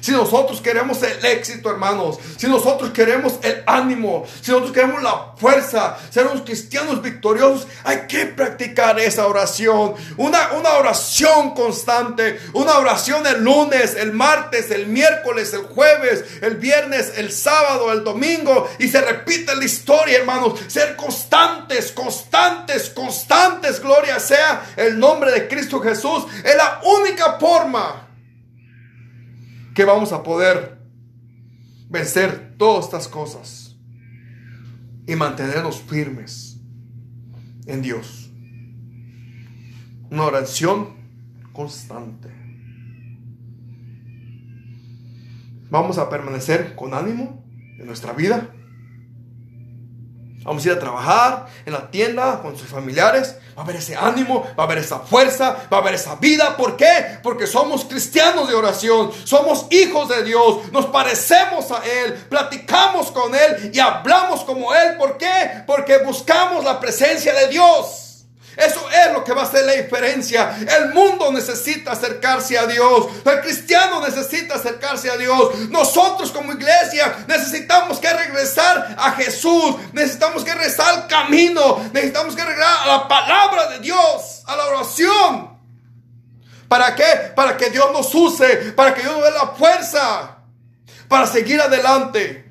Si 0.00 0.12
nosotros 0.12 0.60
queremos 0.60 1.02
el 1.02 1.24
éxito, 1.24 1.70
hermanos, 1.70 2.18
si 2.36 2.46
nosotros 2.46 2.90
queremos 2.90 3.34
el 3.42 3.62
ánimo, 3.66 4.24
si 4.40 4.50
nosotros 4.50 4.72
queremos 4.72 5.02
la 5.02 5.32
fuerza, 5.36 5.98
ser 6.10 6.26
unos 6.26 6.42
cristianos 6.42 7.02
victoriosos, 7.02 7.66
hay 7.84 8.06
que 8.08 8.26
practicar 8.26 8.98
esa 8.98 9.26
oración. 9.26 9.94
Una, 10.16 10.52
una 10.52 10.70
oración 10.74 11.54
constante, 11.54 12.40
una 12.54 12.78
oración 12.78 13.26
el 13.26 13.44
lunes, 13.44 13.94
el 13.94 14.12
martes, 14.12 14.70
el 14.70 14.86
miércoles, 14.86 15.52
el 15.52 15.62
jueves, 15.62 16.24
el 16.40 16.56
viernes, 16.56 17.12
el 17.16 17.30
sábado, 17.30 17.92
el 17.92 18.02
domingo, 18.02 18.68
y 18.78 18.88
se 18.88 19.00
repite 19.00 19.54
la 19.54 19.64
historia, 19.64 20.18
hermanos. 20.18 20.58
Ser 20.68 20.96
constantes, 20.96 21.92
constantes, 21.92 22.90
constantes, 22.90 23.80
gloria 23.80 24.18
sea 24.18 24.64
el 24.76 24.98
nombre 24.98 25.30
de 25.32 25.48
Cristo 25.48 25.80
Jesús. 25.80 26.24
Es 26.42 26.56
la 26.56 26.80
única 26.84 27.38
forma 27.38 28.09
que 29.74 29.84
vamos 29.84 30.12
a 30.12 30.22
poder 30.22 30.78
vencer 31.88 32.54
todas 32.56 32.86
estas 32.86 33.08
cosas 33.08 33.76
y 35.06 35.16
mantenernos 35.16 35.80
firmes 35.80 36.60
en 37.66 37.82
Dios. 37.82 38.30
Una 40.10 40.24
oración 40.24 40.96
constante. 41.52 42.28
Vamos 45.70 45.98
a 45.98 46.08
permanecer 46.08 46.74
con 46.74 46.94
ánimo 46.94 47.44
en 47.78 47.86
nuestra 47.86 48.12
vida 48.12 48.50
Vamos 50.42 50.64
a 50.64 50.68
ir 50.68 50.74
a 50.74 50.80
trabajar 50.80 51.46
en 51.66 51.72
la 51.72 51.90
tienda 51.90 52.40
con 52.40 52.56
sus 52.56 52.68
familiares. 52.68 53.38
Va 53.56 53.62
a 53.62 53.64
haber 53.64 53.76
ese 53.76 53.96
ánimo, 53.96 54.46
va 54.58 54.64
a 54.64 54.66
haber 54.66 54.78
esa 54.78 55.00
fuerza, 55.00 55.56
va 55.72 55.78
a 55.78 55.80
haber 55.80 55.94
esa 55.94 56.16
vida. 56.16 56.56
¿Por 56.56 56.76
qué? 56.76 57.18
Porque 57.22 57.46
somos 57.46 57.84
cristianos 57.84 58.48
de 58.48 58.54
oración, 58.54 59.10
somos 59.24 59.66
hijos 59.70 60.08
de 60.08 60.24
Dios, 60.24 60.72
nos 60.72 60.86
parecemos 60.86 61.70
a 61.70 61.82
Él, 61.84 62.14
platicamos 62.28 63.10
con 63.10 63.34
Él 63.34 63.70
y 63.72 63.78
hablamos 63.78 64.42
como 64.42 64.74
Él. 64.74 64.96
¿Por 64.96 65.16
qué? 65.16 65.62
Porque 65.66 65.98
buscamos 65.98 66.64
la 66.64 66.80
presencia 66.80 67.32
de 67.34 67.48
Dios. 67.48 68.09
Eso 68.60 68.88
es 68.90 69.12
lo 69.12 69.24
que 69.24 69.32
va 69.32 69.42
a 69.42 69.44
hacer 69.44 69.64
la 69.64 69.72
diferencia. 69.72 70.56
El 70.78 70.92
mundo 70.94 71.32
necesita 71.32 71.92
acercarse 71.92 72.58
a 72.58 72.66
Dios. 72.66 73.06
El 73.24 73.40
cristiano 73.40 74.00
necesita 74.00 74.54
acercarse 74.54 75.10
a 75.10 75.16
Dios. 75.16 75.58
Nosotros 75.70 76.30
como 76.30 76.52
iglesia 76.52 77.24
necesitamos 77.26 77.98
que 77.98 78.12
regresar 78.12 78.96
a 78.98 79.12
Jesús. 79.12 79.76
Necesitamos 79.92 80.44
que 80.44 80.54
regresar 80.54 80.94
al 80.94 81.06
camino. 81.06 81.90
Necesitamos 81.92 82.36
que 82.36 82.44
regresar 82.44 82.82
a 82.84 82.86
la 82.86 83.08
palabra 83.08 83.68
de 83.70 83.78
Dios, 83.80 84.42
a 84.46 84.56
la 84.56 84.66
oración. 84.66 85.58
¿Para 86.68 86.94
qué? 86.94 87.32
Para 87.34 87.56
que 87.56 87.70
Dios 87.70 87.90
nos 87.92 88.14
use, 88.14 88.72
para 88.76 88.94
que 88.94 89.02
Dios 89.02 89.14
nos 89.14 89.24
dé 89.24 89.30
la 89.32 89.48
fuerza 89.48 90.36
para 91.10 91.26
seguir 91.26 91.60
adelante. 91.60 92.49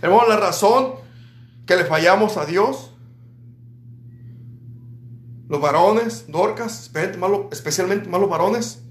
Hermano, 0.00 0.28
la 0.28 0.36
razón 0.36 0.94
que 1.66 1.76
le 1.76 1.84
fallamos 1.84 2.36
a 2.36 2.46
Dios, 2.46 2.94
los 5.48 5.60
varones, 5.60 6.26
Dorcas, 6.28 6.90
especialmente 7.50 8.08
malos 8.08 8.30
varones, 8.30 8.82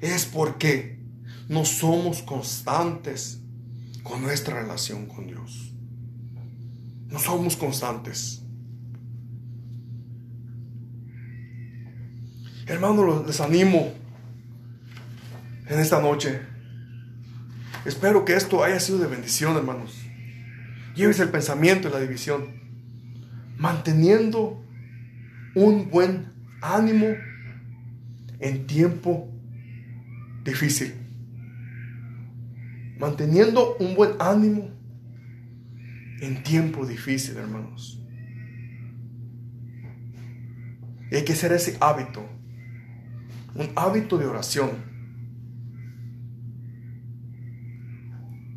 es 0.00 0.26
porque 0.26 1.00
no 1.48 1.64
somos 1.64 2.22
constantes 2.22 3.40
con 4.02 4.22
nuestra 4.22 4.60
relación 4.60 5.06
con 5.06 5.26
Dios. 5.26 5.72
No 7.08 7.18
somos 7.18 7.56
constantes. 7.56 8.42
Hermano, 12.66 13.24
les 13.26 13.40
animo 13.40 13.94
en 15.66 15.78
esta 15.78 16.00
noche. 16.02 16.42
Espero 17.84 18.24
que 18.24 18.34
esto 18.34 18.62
haya 18.62 18.80
sido 18.80 18.98
de 18.98 19.06
bendición, 19.06 19.56
hermanos 19.56 19.97
lleves 20.98 21.20
el 21.20 21.30
pensamiento 21.30 21.88
y 21.88 21.92
la 21.92 22.00
división, 22.00 22.60
manteniendo 23.56 24.64
un 25.54 25.90
buen 25.90 26.32
ánimo 26.60 27.06
en 28.40 28.66
tiempo 28.66 29.32
difícil. 30.44 30.92
Manteniendo 32.98 33.76
un 33.76 33.94
buen 33.94 34.10
ánimo 34.18 34.70
en 36.20 36.42
tiempo 36.42 36.84
difícil, 36.84 37.36
hermanos. 37.36 38.02
Y 41.12 41.14
hay 41.14 41.24
que 41.24 41.32
hacer 41.32 41.52
ese 41.52 41.76
hábito, 41.80 42.28
un 43.54 43.70
hábito 43.76 44.18
de 44.18 44.26
oración. 44.26 44.70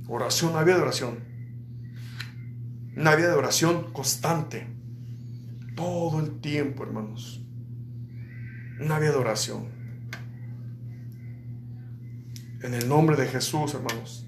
Oración, 0.07 0.55
había 0.55 0.75
de 0.75 0.81
oración. 0.81 1.30
Una 2.95 3.15
vida 3.15 3.29
de 3.29 3.35
oración 3.35 3.91
constante. 3.93 4.67
Todo 5.75 6.19
el 6.19 6.41
tiempo, 6.41 6.83
hermanos. 6.83 7.41
Una 8.79 8.99
vida 8.99 9.11
de 9.11 9.17
oración. 9.17 9.69
En 12.61 12.73
el 12.73 12.87
nombre 12.89 13.15
de 13.15 13.27
Jesús, 13.27 13.73
hermanos. 13.73 14.27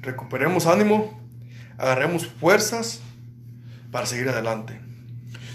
Recuperemos 0.00 0.66
ánimo. 0.66 1.20
Agarremos 1.76 2.26
fuerzas 2.26 3.00
para 3.90 4.06
seguir 4.06 4.28
adelante. 4.28 4.80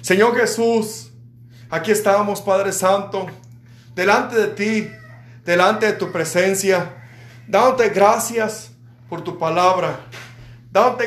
Señor 0.02 0.36
Jesús, 0.38 1.12
aquí 1.70 1.92
estamos, 1.92 2.42
Padre 2.42 2.72
Santo, 2.72 3.28
delante 3.96 4.36
de 4.36 4.48
ti, 4.48 4.90
delante 5.46 5.88
de 5.88 5.94
tu 5.94 6.12
presencia, 6.12 7.06
dándote 7.48 7.90
gracias 7.90 8.72
por 9.10 9.24
tu 9.24 9.38
palabra. 9.38 10.00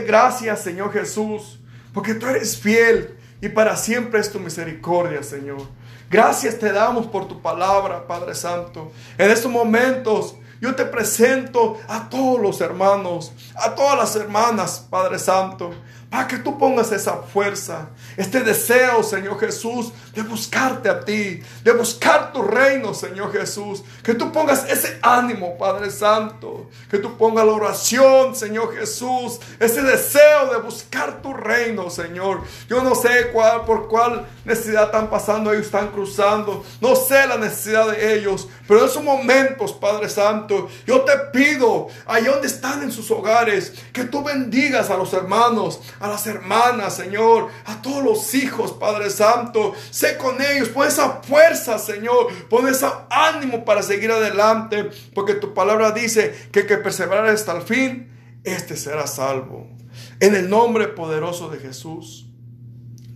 Gracias, 0.07 0.63
Señor 0.63 0.93
Jesús, 0.93 1.59
porque 1.93 2.15
tú 2.15 2.27
eres 2.27 2.57
fiel 2.57 3.17
y 3.41 3.49
para 3.49 3.77
siempre 3.77 4.21
es 4.21 4.31
tu 4.31 4.39
misericordia, 4.39 5.23
Señor. 5.23 5.63
Gracias 6.11 6.59
te 6.59 6.73
damos 6.73 7.07
por 7.07 7.27
tu 7.27 7.41
palabra, 7.41 8.07
Padre 8.07 8.35
Santo. 8.35 8.93
En 9.17 9.31
estos 9.31 9.51
momentos 9.51 10.37
yo 10.61 10.75
te 10.75 10.85
presento 10.85 11.81
a 11.89 12.09
todos 12.09 12.41
los 12.41 12.61
hermanos, 12.61 13.33
a 13.57 13.75
todas 13.75 13.99
las 13.99 14.15
hermanas, 14.15 14.87
Padre 14.91 15.19
Santo, 15.19 15.73
para 16.13 16.29
que 16.29 16.37
tú 16.37 16.59
pongas 16.59 16.93
esa 16.93 17.23
fuerza, 17.23 17.89
este 18.19 18.41
deseo, 18.41 19.03
Señor 19.03 19.41
Jesús, 19.41 19.93
de 20.15 20.21
buscarte 20.21 20.91
a 20.91 21.01
ti, 21.01 21.43
de 21.65 21.73
buscar 21.73 22.35
tu 22.35 22.43
reino, 22.43 22.93
Señor 22.93 23.33
Jesús. 23.33 23.83
Que 24.03 24.13
tú 24.13 24.31
pongas 24.31 24.69
ese 24.69 24.99
ánimo, 25.01 25.57
Padre 25.57 25.91
Santo. 25.91 26.69
Que 26.91 26.99
tú 26.99 27.17
pongas 27.17 27.47
la 27.47 27.53
oración, 27.53 28.37
Señor 28.37 28.77
Jesús. 28.77 29.41
Ese 29.59 29.81
deseo 29.81 30.53
de 30.53 30.59
buscar 30.59 31.23
tu 31.23 31.33
reino, 31.33 31.89
Señor. 31.89 32.43
Yo 32.69 32.83
no 32.83 32.95
sé 32.95 33.31
cuál, 33.33 33.65
por 33.65 33.89
cuál 33.89 34.29
necesidad 34.45 34.85
están 34.85 35.09
pasando, 35.09 35.51
ellos 35.51 35.65
están 35.65 35.93
cruzando. 35.93 36.63
No 36.83 36.95
sé 36.95 37.27
la 37.27 37.39
necesidad 37.39 37.91
de 37.91 38.17
ellos. 38.17 38.49
Pero 38.69 38.81
en 38.81 38.87
esos 38.87 39.03
momentos, 39.03 39.73
Padre 39.73 40.11
Santo, 40.11 40.69
yo 40.87 41.01
te 41.03 41.17
pido, 41.33 41.89
ahí 42.05 42.25
donde 42.25 42.49
están 42.49 42.83
en 42.83 42.93
sus 42.93 43.11
hogares, 43.11 43.73
que 43.95 44.05
tú 44.05 44.23
bendigas 44.23 44.91
a 44.91 44.99
los 44.99 45.15
hermanos, 45.15 45.81
a 46.03 46.09
las 46.09 46.27
hermanas, 46.27 46.97
Señor, 46.97 47.49
a 47.65 47.81
todos 47.81 48.03
los 48.03 48.35
hijos, 48.35 48.73
Padre 48.73 49.09
Santo. 49.09 49.73
Sé 49.91 50.19
con 50.19 50.43
ellos, 50.43 50.69
pon 50.69 50.89
esa 50.89 51.23
fuerza, 51.23 51.79
Señor, 51.79 52.27
pon 52.51 52.67
ese 52.67 52.87
ánimo 53.09 53.65
para 53.65 53.85
seguir 53.85 54.11
adelante, 54.11 54.91
porque 55.15 55.35
tu 55.35 55.55
palabra 55.55 55.93
dice 55.93 56.49
que 56.51 56.67
que 56.67 56.77
perseverar 56.77 57.27
hasta 57.27 57.57
el 57.57 57.63
fin, 57.63 58.11
este 58.43 58.77
será 58.77 59.07
salvo. 59.07 59.71
En 60.19 60.35
el 60.35 60.51
nombre 60.51 60.89
poderoso 60.89 61.51
de 61.51 61.61
Jesús. 61.61 62.29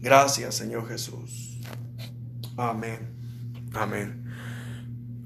Gracias, 0.00 0.54
Señor 0.54 0.86
Jesús. 0.86 1.58
Amén. 2.56 3.10
Amén. 3.74 4.32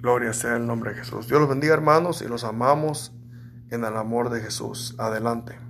Gloria 0.01 0.33
sea 0.33 0.57
el 0.57 0.67
nombre 0.67 0.95
de 0.95 1.01
Jesús. 1.01 1.29
Dios 1.29 1.41
los 1.41 1.49
bendiga, 1.51 1.75
hermanos, 1.75 2.23
y 2.23 2.29
los 2.29 2.43
amamos 2.43 3.13
en 3.69 3.85
el 3.85 3.97
amor 3.99 4.31
de 4.31 4.41
Jesús. 4.41 4.95
Adelante. 4.97 5.70